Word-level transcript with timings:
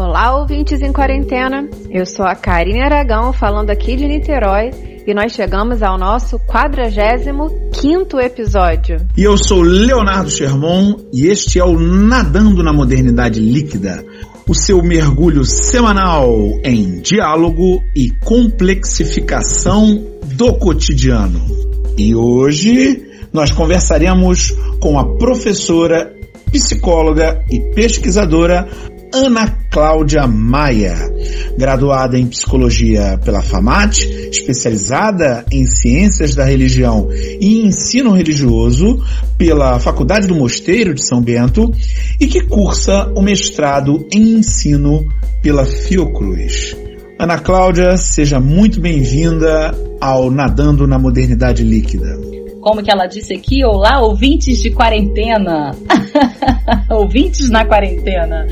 Olá, 0.00 0.38
ouvintes 0.38 0.80
em 0.80 0.92
quarentena. 0.92 1.68
Eu 1.90 2.06
sou 2.06 2.24
a 2.24 2.36
Karine 2.36 2.80
Aragão, 2.80 3.32
falando 3.32 3.70
aqui 3.70 3.96
de 3.96 4.06
Niterói, 4.06 4.70
e 5.04 5.12
nós 5.12 5.32
chegamos 5.32 5.82
ao 5.82 5.98
nosso 5.98 6.38
45 6.46 8.20
episódio. 8.20 9.04
E 9.16 9.24
eu 9.24 9.36
sou 9.36 9.60
Leonardo 9.60 10.30
Sherman, 10.30 10.94
e 11.12 11.26
este 11.26 11.58
é 11.58 11.64
o 11.64 11.76
Nadando 11.76 12.62
na 12.62 12.72
Modernidade 12.72 13.40
Líquida, 13.40 14.04
o 14.48 14.54
seu 14.54 14.80
mergulho 14.84 15.44
semanal 15.44 16.32
em 16.62 17.00
diálogo 17.00 17.82
e 17.92 18.12
complexificação 18.24 20.00
do 20.26 20.54
cotidiano. 20.58 21.44
E 21.96 22.14
hoje 22.14 23.04
nós 23.32 23.50
conversaremos 23.50 24.52
com 24.78 24.96
a 24.96 25.16
professora, 25.16 26.14
psicóloga 26.52 27.44
e 27.50 27.58
pesquisadora 27.74 28.68
Ana 29.12 29.46
Cláudia 29.70 30.26
Maia, 30.26 30.96
graduada 31.56 32.18
em 32.18 32.26
psicologia 32.26 33.18
pela 33.24 33.40
FAMAT, 33.40 34.04
especializada 34.30 35.44
em 35.50 35.64
ciências 35.64 36.34
da 36.34 36.44
religião 36.44 37.08
e 37.40 37.64
ensino 37.64 38.12
religioso 38.12 39.02
pela 39.36 39.78
Faculdade 39.80 40.26
do 40.26 40.34
Mosteiro 40.34 40.94
de 40.94 41.06
São 41.06 41.22
Bento 41.22 41.72
e 42.20 42.26
que 42.26 42.40
cursa 42.42 43.10
o 43.16 43.22
mestrado 43.22 44.06
em 44.12 44.34
ensino 44.34 45.06
pela 45.42 45.64
Fiocruz. 45.64 46.76
Ana 47.18 47.38
Cláudia, 47.38 47.96
seja 47.96 48.38
muito 48.38 48.80
bem-vinda 48.80 49.74
ao 50.00 50.30
Nadando 50.30 50.86
na 50.86 50.98
Modernidade 50.98 51.64
Líquida. 51.64 52.16
Como 52.60 52.82
que 52.82 52.90
ela 52.90 53.06
disse 53.06 53.34
aqui, 53.34 53.64
olá, 53.64 54.00
ouvintes 54.00 54.58
de 54.58 54.70
quarentena. 54.70 55.70
ouvintes 56.90 57.48
na 57.50 57.64
quarentena. 57.64 58.46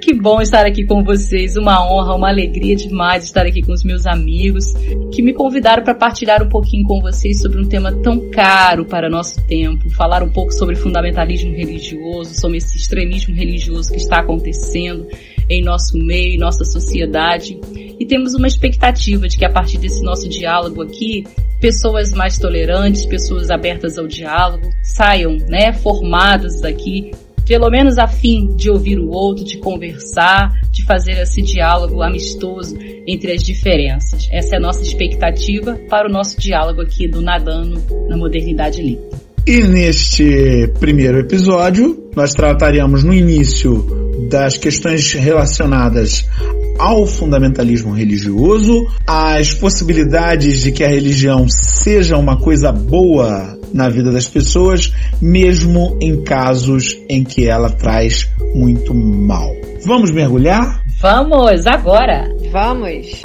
Que 0.00 0.14
bom 0.14 0.40
estar 0.40 0.64
aqui 0.64 0.86
com 0.86 1.02
vocês, 1.02 1.56
uma 1.56 1.84
honra, 1.84 2.14
uma 2.14 2.28
alegria 2.28 2.76
demais 2.76 3.24
estar 3.24 3.44
aqui 3.44 3.62
com 3.62 3.72
os 3.72 3.82
meus 3.82 4.06
amigos 4.06 4.72
que 5.12 5.20
me 5.20 5.32
convidaram 5.32 5.82
para 5.82 5.94
partilhar 5.94 6.42
um 6.42 6.48
pouquinho 6.48 6.86
com 6.86 7.00
vocês 7.00 7.40
sobre 7.40 7.60
um 7.60 7.68
tema 7.68 7.92
tão 7.92 8.30
caro 8.30 8.84
para 8.84 9.10
nosso 9.10 9.44
tempo, 9.46 9.90
falar 9.90 10.22
um 10.22 10.30
pouco 10.30 10.52
sobre 10.52 10.76
fundamentalismo 10.76 11.52
religioso, 11.52 12.34
sobre 12.34 12.58
esse 12.58 12.76
extremismo 12.76 13.34
religioso 13.34 13.90
que 13.90 13.98
está 13.98 14.20
acontecendo 14.20 15.08
em 15.48 15.62
nosso 15.62 15.98
meio, 15.98 16.34
em 16.34 16.38
nossa 16.38 16.64
sociedade. 16.64 17.58
E 17.98 18.06
temos 18.06 18.34
uma 18.34 18.46
expectativa 18.46 19.26
de 19.26 19.36
que 19.36 19.44
a 19.44 19.50
partir 19.50 19.78
desse 19.78 20.02
nosso 20.04 20.28
diálogo 20.28 20.82
aqui, 20.82 21.24
pessoas 21.60 22.12
mais 22.12 22.38
tolerantes, 22.38 23.04
pessoas 23.04 23.50
abertas 23.50 23.98
ao 23.98 24.06
diálogo, 24.06 24.70
saiam, 24.82 25.36
né, 25.48 25.72
formados 25.72 26.60
daqui 26.60 27.10
pelo 27.48 27.70
menos 27.70 27.96
a 27.96 28.06
fim 28.06 28.54
de 28.54 28.70
ouvir 28.70 28.98
o 28.98 29.08
outro, 29.08 29.42
de 29.42 29.56
conversar, 29.56 30.52
de 30.70 30.84
fazer 30.84 31.12
esse 31.12 31.40
diálogo 31.40 32.02
amistoso 32.02 32.76
entre 33.06 33.32
as 33.32 33.42
diferenças. 33.42 34.28
Essa 34.30 34.56
é 34.56 34.58
a 34.58 34.60
nossa 34.60 34.82
expectativa 34.82 35.80
para 35.88 36.06
o 36.06 36.12
nosso 36.12 36.38
diálogo 36.38 36.82
aqui 36.82 37.08
do 37.08 37.22
Nadando 37.22 37.82
na 38.06 38.18
Modernidade 38.18 38.82
Líquida. 38.82 39.16
E 39.46 39.62
neste 39.62 40.70
primeiro 40.78 41.18
episódio, 41.18 42.10
nós 42.14 42.34
trataremos 42.34 43.02
no 43.02 43.14
início 43.14 43.82
das 44.28 44.58
questões 44.58 45.10
relacionadas 45.14 46.28
ao 46.78 47.06
fundamentalismo 47.06 47.94
religioso, 47.94 48.86
as 49.06 49.54
possibilidades 49.54 50.60
de 50.60 50.70
que 50.70 50.84
a 50.84 50.88
religião 50.88 51.46
seja 51.48 52.18
uma 52.18 52.38
coisa 52.38 52.70
boa 52.70 53.57
na 53.72 53.88
vida 53.88 54.12
das 54.12 54.28
pessoas, 54.28 54.92
mesmo 55.20 55.96
em 56.00 56.22
casos 56.22 56.98
em 57.08 57.24
que 57.24 57.46
ela 57.46 57.70
traz 57.70 58.28
muito 58.54 58.94
mal. 58.94 59.50
Vamos 59.84 60.10
mergulhar? 60.10 60.82
Vamos, 61.00 61.66
agora! 61.66 62.28
Vamos! 62.50 63.22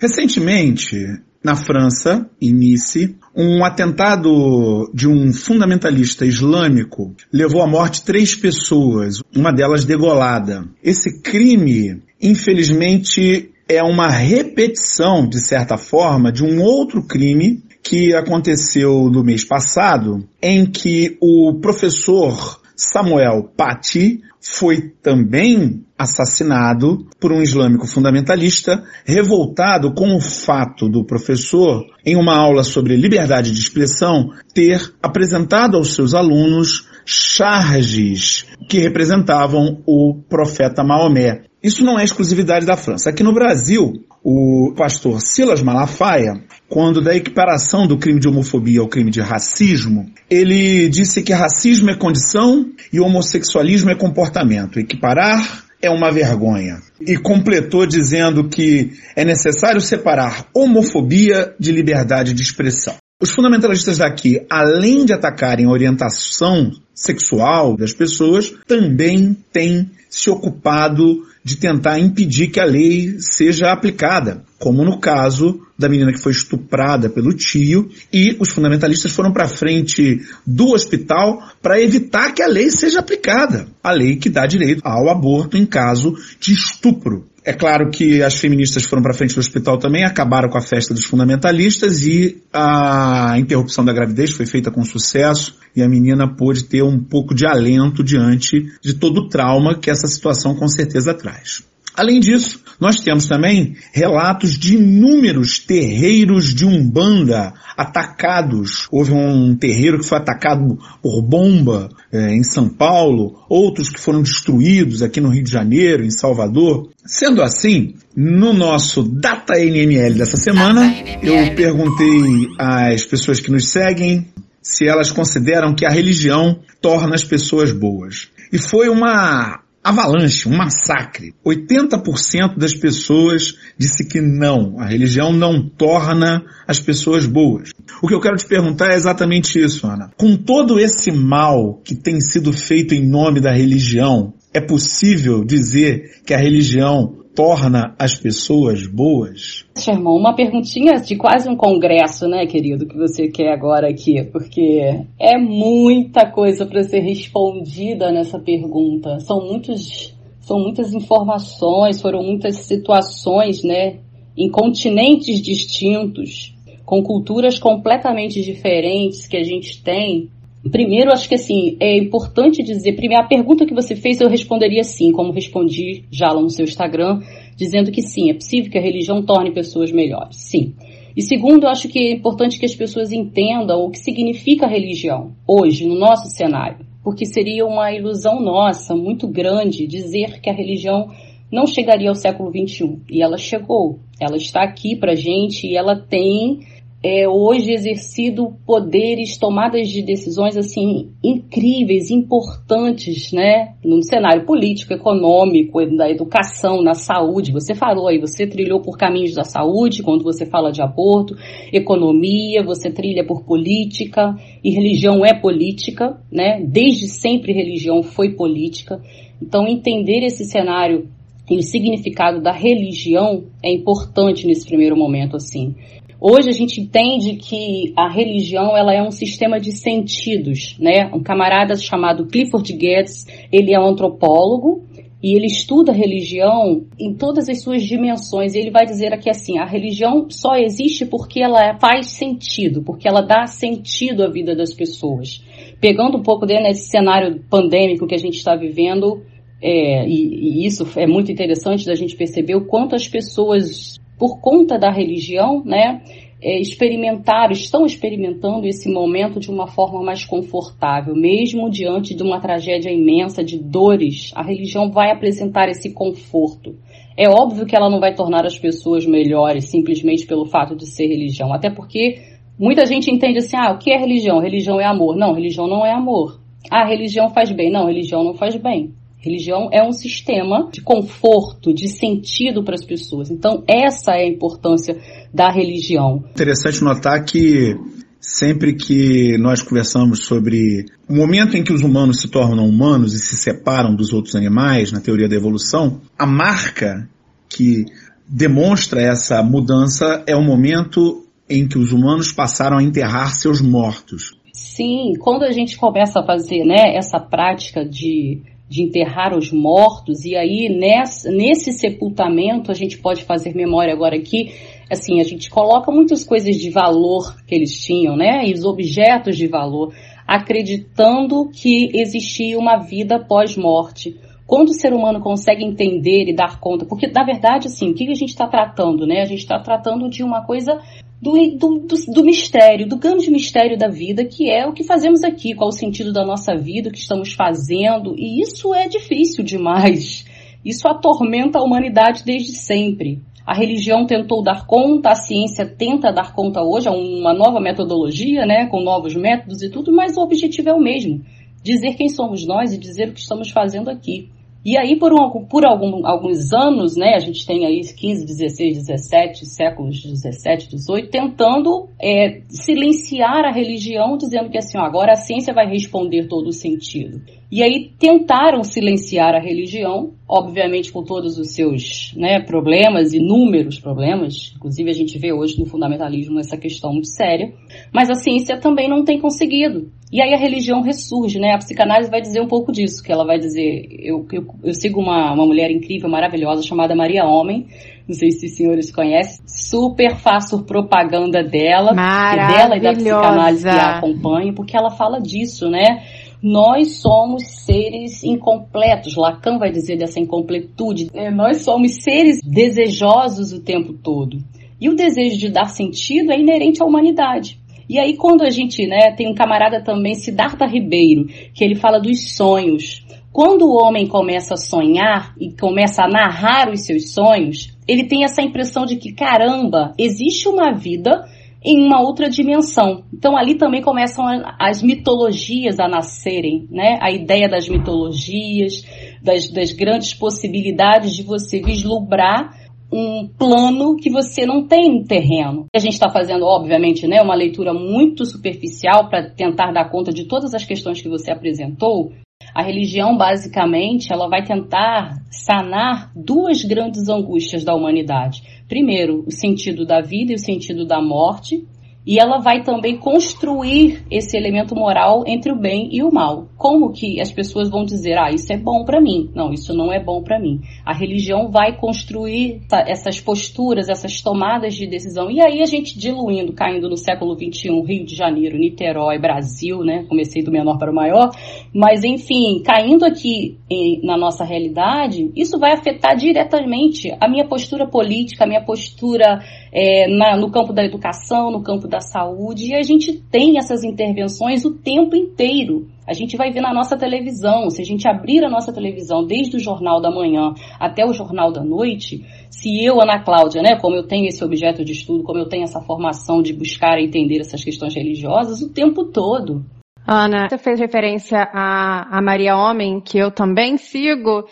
Recentemente, 0.00 0.96
na 1.44 1.56
França, 1.56 2.28
em 2.40 2.52
Nice, 2.52 3.16
um 3.34 3.64
atentado 3.64 4.90
de 4.94 5.08
um 5.08 5.32
fundamentalista 5.32 6.24
islâmico 6.24 7.14
levou 7.32 7.62
à 7.62 7.66
morte 7.66 8.04
três 8.04 8.34
pessoas, 8.34 9.20
uma 9.34 9.52
delas 9.52 9.84
degolada. 9.84 10.64
Esse 10.82 11.20
crime, 11.20 12.02
infelizmente, 12.20 13.50
é 13.74 13.82
uma 13.82 14.08
repetição, 14.08 15.26
de 15.26 15.40
certa 15.40 15.76
forma, 15.76 16.30
de 16.30 16.44
um 16.44 16.62
outro 16.62 17.02
crime 17.06 17.62
que 17.82 18.14
aconteceu 18.14 19.10
no 19.10 19.24
mês 19.24 19.44
passado, 19.44 20.24
em 20.40 20.66
que 20.66 21.16
o 21.20 21.58
professor 21.60 22.60
Samuel 22.76 23.50
Paty 23.56 24.20
foi 24.40 24.92
também 25.02 25.84
assassinado 25.96 27.06
por 27.20 27.32
um 27.32 27.40
islâmico 27.40 27.86
fundamentalista, 27.86 28.82
revoltado 29.04 29.94
com 29.94 30.16
o 30.16 30.20
fato 30.20 30.88
do 30.88 31.04
professor, 31.04 31.84
em 32.04 32.16
uma 32.16 32.36
aula 32.36 32.64
sobre 32.64 32.96
liberdade 32.96 33.52
de 33.52 33.60
expressão, 33.60 34.30
ter 34.52 34.92
apresentado 35.00 35.76
aos 35.76 35.94
seus 35.94 36.12
alunos 36.12 36.88
charges 37.04 38.46
que 38.68 38.78
representavam 38.78 39.82
o 39.86 40.20
profeta 40.28 40.82
Maomé. 40.82 41.44
Isso 41.62 41.84
não 41.84 41.98
é 41.98 42.02
exclusividade 42.02 42.66
da 42.66 42.76
França. 42.76 43.10
Aqui 43.10 43.22
no 43.22 43.32
Brasil, 43.32 44.04
o 44.24 44.74
pastor 44.76 45.20
Silas 45.20 45.62
Malafaia, 45.62 46.42
quando 46.68 47.00
da 47.00 47.14
equiparação 47.14 47.86
do 47.86 47.96
crime 47.96 48.18
de 48.18 48.26
homofobia 48.26 48.80
ao 48.80 48.88
crime 48.88 49.12
de 49.12 49.20
racismo, 49.20 50.10
ele 50.28 50.88
disse 50.88 51.22
que 51.22 51.32
racismo 51.32 51.90
é 51.90 51.94
condição 51.94 52.66
e 52.92 52.98
homossexualismo 52.98 53.90
é 53.90 53.94
comportamento. 53.94 54.80
Equiparar 54.80 55.64
é 55.80 55.88
uma 55.88 56.10
vergonha. 56.10 56.80
E 57.00 57.16
completou 57.16 57.86
dizendo 57.86 58.48
que 58.48 58.92
é 59.14 59.24
necessário 59.24 59.80
separar 59.80 60.46
homofobia 60.52 61.54
de 61.60 61.70
liberdade 61.70 62.32
de 62.32 62.42
expressão. 62.42 62.96
Os 63.20 63.30
fundamentalistas 63.30 63.98
daqui, 63.98 64.44
além 64.50 65.04
de 65.04 65.12
atacarem 65.12 65.66
a 65.66 65.70
orientação 65.70 66.72
sexual 66.92 67.76
das 67.76 67.92
pessoas, 67.92 68.52
também 68.66 69.36
têm 69.52 69.90
se 70.10 70.28
ocupado 70.28 71.22
de 71.44 71.56
tentar 71.56 71.98
impedir 71.98 72.48
que 72.48 72.60
a 72.60 72.64
lei 72.64 73.16
seja 73.18 73.72
aplicada, 73.72 74.44
como 74.58 74.84
no 74.84 75.00
caso 75.00 75.60
da 75.76 75.88
menina 75.88 76.12
que 76.12 76.20
foi 76.20 76.32
estuprada 76.32 77.10
pelo 77.10 77.32
tio 77.32 77.90
e 78.12 78.36
os 78.38 78.50
fundamentalistas 78.50 79.12
foram 79.12 79.32
para 79.32 79.48
frente 79.48 80.20
do 80.46 80.72
hospital 80.72 81.42
para 81.60 81.80
evitar 81.80 82.32
que 82.32 82.42
a 82.42 82.46
lei 82.46 82.70
seja 82.70 83.00
aplicada, 83.00 83.66
a 83.82 83.90
lei 83.90 84.16
que 84.16 84.30
dá 84.30 84.46
direito 84.46 84.80
ao 84.84 85.08
aborto 85.08 85.56
em 85.56 85.66
caso 85.66 86.14
de 86.38 86.52
estupro. 86.52 87.31
É 87.44 87.52
claro 87.52 87.90
que 87.90 88.22
as 88.22 88.38
feministas 88.38 88.84
foram 88.84 89.02
para 89.02 89.14
frente 89.14 89.34
do 89.34 89.40
hospital 89.40 89.76
também, 89.76 90.04
acabaram 90.04 90.48
com 90.48 90.58
a 90.58 90.62
festa 90.62 90.94
dos 90.94 91.04
fundamentalistas 91.04 92.06
e 92.06 92.40
a 92.52 93.34
interrupção 93.36 93.84
da 93.84 93.92
gravidez 93.92 94.30
foi 94.30 94.46
feita 94.46 94.70
com 94.70 94.84
sucesso 94.84 95.56
e 95.74 95.82
a 95.82 95.88
menina 95.88 96.28
pôde 96.28 96.64
ter 96.64 96.82
um 96.82 97.02
pouco 97.02 97.34
de 97.34 97.44
alento 97.44 98.04
diante 98.04 98.70
de 98.80 98.94
todo 98.94 99.22
o 99.22 99.28
trauma 99.28 99.76
que 99.76 99.90
essa 99.90 100.06
situação 100.06 100.54
com 100.54 100.68
certeza 100.68 101.12
traz. 101.14 101.64
Além 101.96 102.20
disso, 102.20 102.60
nós 102.80 102.96
temos 102.96 103.26
também 103.26 103.76
relatos 103.92 104.58
de 104.58 104.74
inúmeros 104.74 105.58
terreiros 105.58 106.54
de 106.54 106.64
Umbanda 106.64 107.52
atacados. 107.76 108.88
Houve 108.90 109.12
um 109.12 109.54
terreiro 109.54 109.98
que 109.98 110.06
foi 110.06 110.18
atacado 110.18 110.78
por 111.02 111.22
bomba 111.22 111.88
é, 112.10 112.34
em 112.34 112.42
São 112.42 112.68
Paulo, 112.68 113.44
outros 113.48 113.88
que 113.88 114.00
foram 114.00 114.22
destruídos 114.22 115.02
aqui 115.02 115.20
no 115.20 115.28
Rio 115.28 115.44
de 115.44 115.50
Janeiro, 115.50 116.04
em 116.04 116.10
Salvador. 116.10 116.88
Sendo 117.04 117.42
assim, 117.42 117.94
no 118.16 118.52
nosso 118.52 119.02
Data 119.02 119.54
NML 119.54 120.14
dessa 120.14 120.36
semana, 120.36 120.94
eu 121.22 121.54
perguntei 121.54 122.48
às 122.58 123.04
pessoas 123.04 123.38
que 123.38 123.50
nos 123.50 123.68
seguem 123.68 124.26
se 124.62 124.86
elas 124.86 125.10
consideram 125.10 125.74
que 125.74 125.84
a 125.84 125.90
religião 125.90 126.60
torna 126.80 127.14
as 127.14 127.24
pessoas 127.24 127.72
boas. 127.72 128.28
E 128.52 128.58
foi 128.58 128.88
uma 128.88 129.60
avalanche, 129.82 130.48
um 130.48 130.56
massacre. 130.56 131.34
80% 131.44 132.56
das 132.56 132.74
pessoas 132.74 133.56
disse 133.76 134.06
que 134.06 134.20
não, 134.20 134.78
a 134.78 134.86
religião 134.86 135.32
não 135.32 135.68
torna 135.68 136.44
as 136.66 136.78
pessoas 136.78 137.26
boas. 137.26 137.70
O 138.02 138.08
que 138.08 138.14
eu 138.14 138.20
quero 138.20 138.36
te 138.36 138.46
perguntar 138.46 138.92
é 138.92 138.94
exatamente 138.94 139.58
isso, 139.58 139.86
Ana. 139.86 140.10
Com 140.16 140.36
todo 140.36 140.78
esse 140.78 141.10
mal 141.10 141.80
que 141.84 141.94
tem 141.94 142.20
sido 142.20 142.52
feito 142.52 142.94
em 142.94 143.06
nome 143.06 143.40
da 143.40 143.52
religião, 143.52 144.34
é 144.54 144.60
possível 144.60 145.44
dizer 145.44 146.22
que 146.24 146.34
a 146.34 146.38
religião 146.38 147.21
torna 147.34 147.94
as 147.98 148.14
pessoas 148.14 148.86
boas? 148.86 149.64
Irmão, 149.88 150.16
uma 150.16 150.34
perguntinha 150.34 150.94
de 151.00 151.16
quase 151.16 151.48
um 151.48 151.56
congresso, 151.56 152.28
né, 152.28 152.46
querido, 152.46 152.86
que 152.86 152.96
você 152.96 153.28
quer 153.28 153.52
agora 153.52 153.88
aqui, 153.88 154.22
porque 154.24 154.80
é 155.18 155.38
muita 155.38 156.30
coisa 156.30 156.66
para 156.66 156.82
ser 156.82 157.00
respondida 157.00 158.12
nessa 158.12 158.38
pergunta. 158.38 159.18
São 159.20 159.46
muitos, 159.46 160.14
são 160.40 160.58
muitas 160.58 160.92
informações, 160.92 162.00
foram 162.00 162.22
muitas 162.22 162.56
situações, 162.56 163.62
né, 163.62 163.98
em 164.36 164.50
continentes 164.50 165.40
distintos, 165.40 166.54
com 166.84 167.02
culturas 167.02 167.58
completamente 167.58 168.42
diferentes 168.42 169.26
que 169.26 169.36
a 169.36 169.44
gente 169.44 169.82
tem 169.82 170.30
Primeiro, 170.70 171.10
acho 171.10 171.28
que 171.28 171.34
assim, 171.34 171.76
é 171.80 171.98
importante 171.98 172.62
dizer, 172.62 172.92
primeiro, 172.92 173.24
a 173.24 173.26
pergunta 173.26 173.66
que 173.66 173.74
você 173.74 173.96
fez 173.96 174.20
eu 174.20 174.28
responderia 174.28 174.84
sim, 174.84 175.10
como 175.10 175.32
respondi 175.32 176.04
já 176.10 176.28
lá 176.28 176.40
no 176.40 176.50
seu 176.50 176.64
Instagram, 176.64 177.20
dizendo 177.56 177.90
que 177.90 178.00
sim, 178.00 178.30
é 178.30 178.34
possível 178.34 178.70
que 178.70 178.78
a 178.78 178.82
religião 178.82 179.22
torne 179.22 179.52
pessoas 179.52 179.90
melhores. 179.90 180.36
Sim. 180.36 180.74
E 181.16 181.22
segundo, 181.22 181.66
acho 181.66 181.88
que 181.88 181.98
é 181.98 182.12
importante 182.12 182.58
que 182.58 182.64
as 182.64 182.74
pessoas 182.74 183.12
entendam 183.12 183.84
o 183.84 183.90
que 183.90 183.98
significa 183.98 184.66
religião 184.66 185.32
hoje, 185.46 185.86
no 185.86 185.94
nosso 185.94 186.28
cenário. 186.30 186.86
Porque 187.02 187.26
seria 187.26 187.66
uma 187.66 187.92
ilusão 187.92 188.40
nossa 188.40 188.94
muito 188.94 189.26
grande 189.26 189.86
dizer 189.86 190.40
que 190.40 190.48
a 190.48 190.54
religião 190.54 191.10
não 191.50 191.66
chegaria 191.66 192.08
ao 192.08 192.14
século 192.14 192.50
XXI. 192.50 192.98
E 193.10 193.22
ela 193.22 193.36
chegou. 193.36 193.98
Ela 194.18 194.36
está 194.36 194.62
aqui 194.62 194.96
pra 194.96 195.14
gente 195.14 195.66
e 195.66 195.76
ela 195.76 195.96
tem 195.96 196.60
é, 197.04 197.28
hoje 197.28 197.72
exercido 197.72 198.54
poderes, 198.64 199.36
tomadas 199.36 199.88
de 199.88 200.02
decisões 200.02 200.56
assim 200.56 201.10
incríveis, 201.22 202.10
importantes, 202.10 203.32
né, 203.32 203.74
no 203.84 204.00
cenário 204.04 204.46
político, 204.46 204.92
econômico, 204.92 205.84
da 205.96 206.08
educação, 206.08 206.80
na 206.80 206.94
saúde. 206.94 207.50
Você 207.50 207.74
falou 207.74 208.06
aí, 208.06 208.18
você 208.18 208.46
trilhou 208.46 208.80
por 208.80 208.96
caminhos 208.96 209.34
da 209.34 209.42
saúde 209.42 210.02
quando 210.02 210.22
você 210.22 210.46
fala 210.46 210.70
de 210.70 210.80
aborto, 210.80 211.36
economia, 211.72 212.62
você 212.62 212.88
trilha 212.88 213.26
por 213.26 213.44
política 213.44 214.36
e 214.62 214.70
religião 214.70 215.24
é 215.26 215.34
política, 215.34 216.20
né? 216.30 216.62
Desde 216.64 217.08
sempre 217.08 217.52
religião 217.52 218.02
foi 218.04 218.30
política. 218.30 219.02
Então 219.40 219.66
entender 219.66 220.24
esse 220.24 220.44
cenário 220.44 221.08
e 221.50 221.58
o 221.58 221.62
significado 221.62 222.40
da 222.40 222.52
religião 222.52 223.44
é 223.62 223.72
importante 223.72 224.46
nesse 224.46 224.64
primeiro 224.64 224.96
momento 224.96 225.36
assim. 225.36 225.74
Hoje 226.24 226.48
a 226.48 226.52
gente 226.52 226.80
entende 226.80 227.34
que 227.34 227.92
a 227.96 228.08
religião 228.08 228.76
ela 228.76 228.94
é 228.94 229.02
um 229.02 229.10
sistema 229.10 229.58
de 229.58 229.72
sentidos, 229.72 230.76
né? 230.78 231.10
Um 231.12 231.20
camarada 231.20 231.74
chamado 231.74 232.28
Clifford 232.28 232.78
Geertz, 232.78 233.26
ele 233.50 233.74
é 233.74 233.80
um 233.80 233.88
antropólogo 233.88 234.84
e 235.20 235.34
ele 235.36 235.46
estuda 235.46 235.90
a 235.90 235.94
religião 235.94 236.86
em 236.96 237.12
todas 237.12 237.48
as 237.48 237.60
suas 237.60 237.82
dimensões. 237.82 238.54
E 238.54 238.60
ele 238.60 238.70
vai 238.70 238.86
dizer 238.86 239.12
aqui 239.12 239.28
assim: 239.28 239.58
a 239.58 239.64
religião 239.64 240.28
só 240.30 240.54
existe 240.54 241.04
porque 241.04 241.42
ela 241.42 241.76
faz 241.80 242.06
sentido, 242.06 242.84
porque 242.84 243.08
ela 243.08 243.22
dá 243.22 243.48
sentido 243.48 244.22
à 244.22 244.30
vida 244.30 244.54
das 244.54 244.72
pessoas. 244.72 245.42
Pegando 245.80 246.18
um 246.18 246.22
pouco 246.22 246.46
desse 246.46 246.62
né, 246.62 246.72
cenário 246.74 247.42
pandêmico 247.50 248.06
que 248.06 248.14
a 248.14 248.18
gente 248.18 248.36
está 248.36 248.54
vivendo, 248.54 249.24
é, 249.60 250.06
e, 250.06 250.60
e, 250.60 250.66
isso 250.66 250.86
é 250.94 251.04
muito 251.04 251.32
interessante 251.32 251.84
da 251.84 251.96
gente 251.96 252.14
perceber 252.14 252.54
o 252.54 252.64
quanto 252.64 252.94
as 252.94 253.08
pessoas 253.08 254.00
por 254.22 254.40
conta 254.40 254.78
da 254.78 254.88
religião, 254.88 255.64
né, 255.64 256.00
é, 256.40 256.60
experimentaram, 256.60 257.50
estão 257.50 257.84
experimentando 257.84 258.68
esse 258.68 258.88
momento 258.88 259.40
de 259.40 259.50
uma 259.50 259.66
forma 259.66 260.00
mais 260.00 260.24
confortável, 260.24 261.12
mesmo 261.16 261.68
diante 261.68 262.14
de 262.14 262.22
uma 262.22 262.38
tragédia 262.40 262.88
imensa 262.88 263.42
de 263.42 263.58
dores, 263.58 264.30
a 264.36 264.44
religião 264.44 264.92
vai 264.92 265.10
apresentar 265.10 265.68
esse 265.68 265.92
conforto. 265.92 266.76
É 267.16 267.28
óbvio 267.28 267.66
que 267.66 267.74
ela 267.74 267.90
não 267.90 267.98
vai 267.98 268.14
tornar 268.14 268.46
as 268.46 268.56
pessoas 268.56 269.04
melhores 269.04 269.68
simplesmente 269.68 270.24
pelo 270.24 270.46
fato 270.46 270.76
de 270.76 270.86
ser 270.86 271.08
religião, 271.08 271.52
até 271.52 271.68
porque 271.68 272.22
muita 272.56 272.86
gente 272.86 273.10
entende 273.10 273.38
assim, 273.38 273.56
ah, 273.56 273.72
o 273.72 273.78
que 273.78 273.90
é 273.90 273.98
religião? 273.98 274.38
Religião 274.38 274.80
é 274.80 274.84
amor. 274.84 275.16
Não, 275.16 275.34
religião 275.34 275.66
não 275.66 275.84
é 275.84 275.90
amor. 275.90 276.40
Ah, 276.70 276.86
religião 276.86 277.28
faz 277.30 277.50
bem. 277.50 277.72
Não, 277.72 277.86
religião 277.86 278.22
não 278.22 278.34
faz 278.34 278.54
bem. 278.54 278.94
Religião 279.22 279.68
é 279.72 279.80
um 279.86 279.92
sistema 279.92 280.68
de 280.72 280.82
conforto, 280.82 281.72
de 281.72 281.88
sentido 281.88 282.64
para 282.64 282.74
as 282.74 282.84
pessoas. 282.84 283.30
Então, 283.30 283.62
essa 283.68 284.16
é 284.16 284.24
a 284.24 284.28
importância 284.28 285.00
da 285.32 285.48
religião. 285.48 286.24
Interessante 286.32 286.82
notar 286.82 287.24
que 287.24 287.76
sempre 288.20 288.74
que 288.74 289.38
nós 289.38 289.62
conversamos 289.62 290.24
sobre 290.24 290.86
o 291.08 291.14
momento 291.14 291.56
em 291.56 291.62
que 291.62 291.72
os 291.72 291.82
humanos 291.82 292.20
se 292.20 292.28
tornam 292.28 292.68
humanos 292.68 293.14
e 293.14 293.20
se 293.20 293.36
separam 293.36 293.94
dos 293.94 294.12
outros 294.12 294.34
animais, 294.34 294.90
na 294.90 295.00
teoria 295.00 295.28
da 295.28 295.36
evolução, 295.36 296.00
a 296.18 296.26
marca 296.26 297.08
que 297.48 297.86
demonstra 298.26 299.00
essa 299.02 299.40
mudança 299.40 300.24
é 300.26 300.34
o 300.34 300.42
momento 300.42 301.24
em 301.48 301.68
que 301.68 301.78
os 301.78 301.92
humanos 301.92 302.32
passaram 302.32 302.78
a 302.78 302.82
enterrar 302.82 303.32
seus 303.32 303.60
mortos. 303.60 304.36
Sim, 304.52 305.12
quando 305.20 305.44
a 305.44 305.52
gente 305.52 305.76
começa 305.76 306.20
a 306.20 306.26
fazer 306.26 306.64
né, 306.64 306.96
essa 306.96 307.20
prática 307.20 307.84
de 307.84 308.42
de 308.72 308.82
enterrar 308.82 309.36
os 309.36 309.52
mortos, 309.52 310.24
e 310.24 310.34
aí 310.34 310.70
nesse, 310.70 311.28
nesse 311.28 311.72
sepultamento 311.72 312.70
a 312.70 312.74
gente 312.74 312.96
pode 312.96 313.22
fazer 313.22 313.54
memória 313.54 313.92
agora 313.92 314.16
aqui, 314.16 314.50
assim, 314.90 315.20
a 315.20 315.24
gente 315.24 315.50
coloca 315.50 315.92
muitas 315.92 316.24
coisas 316.24 316.56
de 316.56 316.70
valor 316.70 317.36
que 317.46 317.54
eles 317.54 317.78
tinham, 317.84 318.16
né? 318.16 318.46
E 318.46 318.54
os 318.54 318.64
objetos 318.64 319.36
de 319.36 319.46
valor, 319.46 319.92
acreditando 320.26 321.50
que 321.50 321.90
existia 321.92 322.58
uma 322.58 322.78
vida 322.78 323.18
pós-morte. 323.18 324.16
Quando 324.46 324.70
o 324.70 324.74
ser 324.74 324.94
humano 324.94 325.20
consegue 325.20 325.62
entender 325.62 326.30
e 326.30 326.34
dar 326.34 326.58
conta, 326.58 326.86
porque 326.86 327.06
na 327.06 327.24
verdade, 327.24 327.68
assim, 327.68 327.90
o 327.90 327.94
que 327.94 328.10
a 328.10 328.14
gente 328.14 328.30
está 328.30 328.46
tratando, 328.46 329.06
né? 329.06 329.20
A 329.20 329.26
gente 329.26 329.40
está 329.40 329.58
tratando 329.58 330.08
de 330.08 330.22
uma 330.22 330.46
coisa 330.46 330.80
do, 331.22 331.56
do, 331.56 331.78
do, 331.86 332.12
do, 332.12 332.24
mistério, 332.24 332.88
do 332.88 332.96
grande 332.96 333.30
mistério 333.30 333.78
da 333.78 333.86
vida, 333.86 334.24
que 334.24 334.50
é 334.50 334.66
o 334.66 334.72
que 334.72 334.82
fazemos 334.82 335.22
aqui, 335.22 335.54
qual 335.54 335.68
o 335.68 335.72
sentido 335.72 336.12
da 336.12 336.26
nossa 336.26 336.56
vida, 336.56 336.88
o 336.88 336.92
que 336.92 336.98
estamos 336.98 337.32
fazendo, 337.32 338.16
e 338.18 338.42
isso 338.42 338.74
é 338.74 338.88
difícil 338.88 339.44
demais. 339.44 340.26
Isso 340.64 340.88
atormenta 340.88 341.60
a 341.60 341.62
humanidade 341.62 342.24
desde 342.24 342.50
sempre. 342.50 343.20
A 343.46 343.54
religião 343.54 344.04
tentou 344.04 344.42
dar 344.42 344.66
conta, 344.66 345.10
a 345.10 345.14
ciência 345.14 345.64
tenta 345.64 346.12
dar 346.12 346.34
conta 346.34 346.60
hoje, 346.60 346.88
é 346.88 346.90
uma 346.90 347.32
nova 347.32 347.60
metodologia, 347.60 348.44
né, 348.44 348.66
com 348.66 348.80
novos 348.80 349.14
métodos 349.14 349.62
e 349.62 349.70
tudo, 349.70 349.92
mas 349.92 350.16
o 350.16 350.22
objetivo 350.22 350.70
é 350.70 350.74
o 350.74 350.80
mesmo: 350.80 351.24
dizer 351.62 351.94
quem 351.94 352.08
somos 352.08 352.44
nós 352.44 352.72
e 352.72 352.78
dizer 352.78 353.08
o 353.08 353.12
que 353.12 353.20
estamos 353.20 353.48
fazendo 353.48 353.88
aqui. 353.88 354.28
E 354.64 354.78
aí, 354.78 354.96
por, 354.96 355.12
um, 355.12 355.44
por 355.44 355.64
algum, 355.64 356.06
alguns 356.06 356.52
anos, 356.52 356.96
né, 356.96 357.14
a 357.16 357.18
gente 357.18 357.44
tem 357.44 357.66
aí 357.66 357.80
15, 357.80 358.24
16, 358.24 358.76
17, 358.86 359.46
séculos 359.46 360.02
17, 360.02 360.68
18, 360.68 361.10
tentando 361.10 361.88
é, 362.00 362.42
silenciar 362.48 363.44
a 363.44 363.50
religião, 363.50 364.16
dizendo 364.16 364.50
que 364.50 364.58
assim, 364.58 364.78
ó, 364.78 364.82
agora 364.82 365.12
a 365.12 365.16
ciência 365.16 365.52
vai 365.52 365.66
responder 365.66 366.28
todo 366.28 366.46
o 366.46 366.52
sentido. 366.52 367.20
E 367.52 367.62
aí 367.62 367.92
tentaram 367.98 368.64
silenciar 368.64 369.34
a 369.34 369.38
religião, 369.38 370.14
obviamente 370.26 370.90
com 370.90 371.04
todos 371.04 371.36
os 371.36 371.52
seus 371.52 372.14
né, 372.16 372.40
problemas, 372.40 373.12
inúmeros 373.12 373.78
problemas, 373.78 374.54
inclusive 374.56 374.88
a 374.88 374.94
gente 374.94 375.18
vê 375.18 375.34
hoje 375.34 375.60
no 375.60 375.66
fundamentalismo 375.66 376.40
essa 376.40 376.56
questão 376.56 376.92
muito 376.92 377.08
séria, 377.08 377.52
mas 377.92 378.08
a 378.08 378.14
ciência 378.14 378.58
também 378.58 378.88
não 378.88 379.04
tem 379.04 379.20
conseguido. 379.20 379.92
E 380.10 380.22
aí 380.22 380.32
a 380.32 380.38
religião 380.38 380.80
ressurge, 380.80 381.38
né? 381.38 381.52
A 381.52 381.58
psicanálise 381.58 382.10
vai 382.10 382.22
dizer 382.22 382.40
um 382.40 382.48
pouco 382.48 382.72
disso, 382.72 383.02
que 383.02 383.12
ela 383.12 383.24
vai 383.24 383.38
dizer, 383.38 383.86
eu, 383.98 384.26
eu, 384.32 384.46
eu 384.64 384.72
sigo 384.72 384.98
uma, 384.98 385.34
uma 385.34 385.44
mulher 385.44 385.70
incrível, 385.70 386.08
maravilhosa, 386.08 386.62
chamada 386.62 386.94
Maria 386.94 387.26
Homem, 387.26 387.66
não 388.08 388.14
sei 388.14 388.30
se 388.30 388.46
os 388.46 388.56
senhores 388.56 388.90
conhecem, 388.90 389.44
super 389.46 390.16
faço 390.16 390.64
propaganda 390.64 391.42
dela, 391.42 391.92
dela 391.92 392.76
e 392.76 392.80
da 392.80 392.92
psicanálise 392.92 393.62
que 393.62 393.68
a 393.68 393.98
acompanha, 393.98 394.52
porque 394.54 394.76
ela 394.76 394.90
fala 394.90 395.20
disso, 395.20 395.68
né? 395.68 396.02
Nós 396.42 396.96
somos 396.96 397.46
seres 397.46 398.24
incompletos. 398.24 399.14
Lacan 399.14 399.58
vai 399.58 399.70
dizer 399.70 399.96
dessa 399.96 400.18
incompletude. 400.18 401.08
É, 401.14 401.30
nós 401.30 401.58
somos 401.58 402.02
seres 402.02 402.40
desejosos 402.42 403.52
o 403.52 403.62
tempo 403.62 403.92
todo. 403.92 404.38
E 404.80 404.88
o 404.88 404.96
desejo 404.96 405.38
de 405.38 405.48
dar 405.48 405.66
sentido 405.66 406.32
é 406.32 406.40
inerente 406.40 406.82
à 406.82 406.84
humanidade. 406.84 407.60
E 407.88 407.98
aí, 407.98 408.16
quando 408.16 408.42
a 408.42 408.50
gente, 408.50 408.86
né, 408.86 409.12
tem 409.12 409.30
um 409.30 409.34
camarada 409.34 409.80
também, 409.84 410.14
Siddhartha 410.14 410.66
Ribeiro, 410.66 411.26
que 411.54 411.62
ele 411.62 411.76
fala 411.76 412.00
dos 412.00 412.34
sonhos. 412.34 413.06
Quando 413.32 413.62
o 413.62 413.80
homem 413.80 414.08
começa 414.08 414.54
a 414.54 414.56
sonhar 414.56 415.34
e 415.40 415.52
começa 415.52 416.02
a 416.02 416.08
narrar 416.08 416.70
os 416.70 416.84
seus 416.84 417.12
sonhos, 417.12 417.72
ele 417.86 418.04
tem 418.04 418.24
essa 418.24 418.42
impressão 418.42 418.84
de 418.84 418.96
que, 418.96 419.12
caramba, 419.12 419.94
existe 419.96 420.48
uma 420.48 420.72
vida 420.72 421.24
em 421.64 421.84
uma 421.84 422.00
outra 422.00 422.28
dimensão. 422.28 423.04
Então 423.12 423.36
ali 423.36 423.54
também 423.56 423.80
começam 423.80 424.24
as 424.58 424.82
mitologias 424.82 425.78
a 425.78 425.88
nascerem, 425.88 426.66
né? 426.70 426.98
A 427.00 427.10
ideia 427.10 427.48
das 427.48 427.68
mitologias, 427.68 428.84
das, 429.22 429.48
das 429.50 429.72
grandes 429.72 430.14
possibilidades 430.14 431.14
de 431.14 431.22
você 431.22 431.60
vislumbrar 431.60 432.62
um 432.92 433.26
plano 433.26 433.96
que 433.96 434.10
você 434.10 434.44
não 434.44 434.66
tem 434.66 434.98
no 434.98 435.04
terreno. 435.06 435.66
A 435.74 435.78
gente 435.78 435.94
está 435.94 436.10
fazendo, 436.10 436.44
obviamente, 436.44 437.06
né, 437.06 437.22
uma 437.22 437.34
leitura 437.34 437.72
muito 437.72 438.26
superficial 438.26 439.08
para 439.08 439.30
tentar 439.30 439.72
dar 439.72 439.90
conta 439.90 440.12
de 440.12 440.26
todas 440.26 440.52
as 440.52 440.64
questões 440.64 441.00
que 441.00 441.08
você 441.08 441.32
apresentou. 441.32 442.12
A 442.54 442.62
religião, 442.62 443.16
basicamente, 443.16 444.12
ela 444.12 444.28
vai 444.28 444.44
tentar 444.44 445.22
sanar 445.30 446.12
duas 446.14 446.64
grandes 446.64 447.08
angústias 447.08 447.64
da 447.64 447.74
humanidade. 447.74 448.42
Primeiro, 448.68 449.24
o 449.26 449.30
sentido 449.30 449.86
da 449.86 450.00
vida 450.00 450.32
e 450.32 450.34
o 450.34 450.38
sentido 450.38 450.86
da 450.86 451.00
morte, 451.00 451.66
e 452.06 452.18
ela 452.18 452.38
vai 452.38 452.62
também 452.62 452.96
construir 452.98 454.04
esse 454.10 454.36
elemento 454.36 454.74
moral 454.74 455.22
entre 455.26 455.52
o 455.52 455.56
bem 455.56 455.88
e 455.92 456.02
o 456.02 456.12
mal. 456.12 456.48
Como 456.56 456.92
que 456.92 457.20
as 457.20 457.30
pessoas 457.30 457.70
vão 457.70 457.84
dizer, 457.84 458.18
ah, 458.18 458.30
isso 458.30 458.52
é 458.52 458.56
bom 458.56 458.84
para 458.84 459.00
mim? 459.00 459.30
Não, 459.34 459.52
isso 459.52 459.72
não 459.72 459.92
é 459.92 460.02
bom 460.02 460.22
para 460.22 460.38
mim. 460.38 460.60
A 460.84 460.92
religião 460.92 461.48
vai 461.48 461.76
construir 461.76 462.62
essas 462.86 463.20
posturas, 463.20 463.88
essas 463.88 464.20
tomadas 464.20 464.74
de 464.74 464.86
decisão. 464.86 465.30
E 465.30 465.40
aí 465.40 465.62
a 465.62 465.66
gente 465.66 465.98
diluindo, 465.98 466.52
caindo 466.52 466.88
no 466.88 466.96
século 466.96 467.34
XXI, 467.34 467.68
Rio 467.86 468.04
de 468.04 468.16
Janeiro, 468.16 468.58
Niterói, 468.58 469.18
Brasil, 469.18 469.84
né? 469.84 470.04
Comecei 470.08 470.42
do 470.42 470.50
menor 470.50 470.78
para 470.78 470.90
o 470.90 470.94
maior. 470.94 471.30
Mas, 471.72 472.02
enfim, 472.02 472.62
caindo 472.64 473.04
aqui 473.04 473.58
em, 473.70 474.00
na 474.04 474.16
nossa 474.16 474.44
realidade, 474.44 475.30
isso 475.36 475.58
vai 475.58 475.72
afetar 475.72 476.16
diretamente 476.16 477.14
a 477.20 477.28
minha 477.28 477.46
postura 477.46 477.86
política, 477.86 478.44
a 478.44 478.46
minha 478.46 478.64
postura 478.64 479.40
é, 479.72 480.06
na, 480.06 480.36
no 480.36 480.50
campo 480.50 480.72
da 480.72 480.84
educação, 480.84 481.50
no 481.50 481.62
campo 481.62 481.88
da 481.88 482.00
saúde, 482.00 482.68
e 482.68 482.74
a 482.74 482.82
gente 482.82 483.12
tem 483.30 483.56
essas 483.56 483.82
intervenções 483.82 484.64
o 484.64 484.74
tempo 484.74 485.16
inteiro. 485.16 485.88
A 486.06 486.12
gente 486.12 486.36
vai 486.36 486.50
ver 486.50 486.60
na 486.60 486.74
nossa 486.74 486.96
televisão, 486.96 487.70
se 487.70 487.80
a 487.80 487.84
gente 487.84 488.06
abrir 488.06 488.44
a 488.44 488.50
nossa 488.50 488.72
televisão 488.72 489.24
desde 489.24 489.56
o 489.56 489.60
jornal 489.60 490.00
da 490.00 490.10
manhã 490.10 490.52
até 490.78 491.06
o 491.06 491.12
jornal 491.12 491.50
da 491.50 491.64
noite, 491.64 492.22
se 492.50 492.84
eu, 492.84 493.00
Ana 493.00 493.22
Cláudia, 493.22 493.62
né, 493.62 493.78
como 493.80 493.96
eu 493.96 494.06
tenho 494.06 494.26
esse 494.26 494.44
objeto 494.44 494.84
de 494.84 494.92
estudo, 494.92 495.24
como 495.24 495.38
eu 495.38 495.48
tenho 495.48 495.64
essa 495.64 495.80
formação 495.80 496.42
de 496.42 496.52
buscar 496.52 497.00
entender 497.00 497.40
essas 497.40 497.64
questões 497.64 497.94
religiosas 497.94 498.60
o 498.60 498.72
tempo 498.72 499.04
todo. 499.06 499.64
Ana, 500.06 500.48
você 500.48 500.58
fez 500.58 500.80
referência 500.80 501.38
a, 501.52 502.18
a 502.18 502.20
Maria 502.20 502.56
Homem, 502.56 503.00
que 503.00 503.16
eu 503.16 503.30
também 503.30 503.76
sigo, 503.76 504.44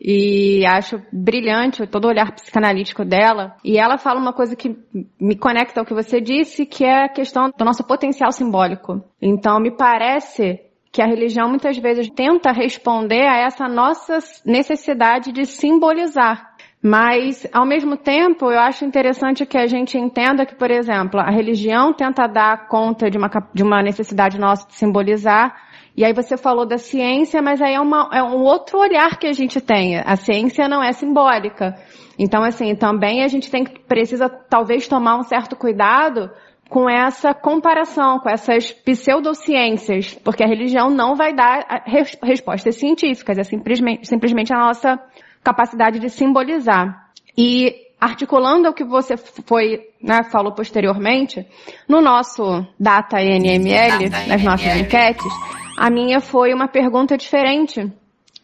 e 0.00 0.64
acho 0.66 1.00
brilhante 1.12 1.86
todo 1.86 2.04
o 2.04 2.08
olhar 2.08 2.32
psicanalítico 2.32 3.04
dela. 3.04 3.56
E 3.64 3.78
ela 3.78 3.98
fala 3.98 4.20
uma 4.20 4.32
coisa 4.32 4.54
que 4.54 4.76
me 5.20 5.36
conecta 5.36 5.80
ao 5.80 5.86
que 5.86 5.94
você 5.94 6.20
disse, 6.20 6.66
que 6.66 6.84
é 6.84 7.04
a 7.04 7.08
questão 7.08 7.50
do 7.56 7.64
nosso 7.64 7.84
potencial 7.84 8.30
simbólico. 8.30 9.02
Então, 9.20 9.58
me 9.58 9.70
parece 9.70 10.60
que 10.92 11.02
a 11.02 11.06
religião 11.06 11.48
muitas 11.48 11.76
vezes 11.76 12.08
tenta 12.08 12.52
responder 12.52 13.26
a 13.26 13.36
essa 13.38 13.68
nossa 13.68 14.18
necessidade 14.44 15.32
de 15.32 15.44
simbolizar. 15.44 16.54
Mas, 16.82 17.46
ao 17.52 17.66
mesmo 17.66 17.96
tempo, 17.96 18.50
eu 18.50 18.60
acho 18.60 18.84
interessante 18.84 19.44
que 19.44 19.58
a 19.58 19.66
gente 19.66 19.98
entenda 19.98 20.46
que, 20.46 20.54
por 20.54 20.70
exemplo, 20.70 21.18
a 21.18 21.30
religião 21.30 21.92
tenta 21.92 22.26
dar 22.26 22.68
conta 22.68 23.10
de 23.10 23.18
uma, 23.18 23.28
de 23.52 23.62
uma 23.62 23.82
necessidade 23.82 24.38
nossa 24.38 24.68
de 24.68 24.74
simbolizar, 24.74 25.54
e 25.96 26.04
aí 26.04 26.12
você 26.12 26.36
falou 26.36 26.66
da 26.66 26.76
ciência, 26.76 27.40
mas 27.40 27.62
aí 27.62 27.74
é, 27.74 27.80
uma, 27.80 28.10
é 28.12 28.22
um 28.22 28.42
outro 28.42 28.78
olhar 28.78 29.18
que 29.18 29.26
a 29.26 29.32
gente 29.32 29.60
tem. 29.62 29.98
A 29.98 30.14
ciência 30.14 30.68
não 30.68 30.82
é 30.82 30.92
simbólica. 30.92 31.74
Então, 32.18 32.42
assim, 32.42 32.74
também 32.74 33.24
a 33.24 33.28
gente 33.28 33.50
tem 33.50 33.64
que, 33.64 33.80
precisa 33.80 34.28
talvez 34.28 34.86
tomar 34.86 35.16
um 35.16 35.22
certo 35.22 35.56
cuidado 35.56 36.30
com 36.68 36.90
essa 36.90 37.32
comparação, 37.32 38.18
com 38.18 38.28
essas 38.28 38.72
pseudociências, 38.72 40.14
porque 40.22 40.44
a 40.44 40.48
religião 40.48 40.90
não 40.90 41.14
vai 41.14 41.32
dar 41.32 41.84
res, 41.86 42.18
respostas 42.22 42.76
científicas, 42.76 43.38
é 43.38 43.44
simplesmente, 43.44 44.06
simplesmente 44.06 44.52
a 44.52 44.58
nossa 44.58 45.00
capacidade 45.42 45.98
de 45.98 46.10
simbolizar. 46.10 47.06
E 47.38 47.74
articulando 47.98 48.68
o 48.68 48.74
que 48.74 48.84
você 48.84 49.16
foi, 49.16 49.80
né, 50.02 50.24
falou 50.24 50.52
posteriormente, 50.52 51.46
no 51.88 52.02
nosso 52.02 52.66
Data 52.78 53.18
NML, 53.18 54.10
nas 54.28 54.42
nossas 54.42 54.76
enquetes, 54.76 55.32
a 55.76 55.90
minha 55.90 56.20
foi 56.20 56.54
uma 56.54 56.68
pergunta 56.68 57.16
diferente 57.16 57.92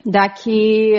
da 0.05 0.29
que 0.29 0.93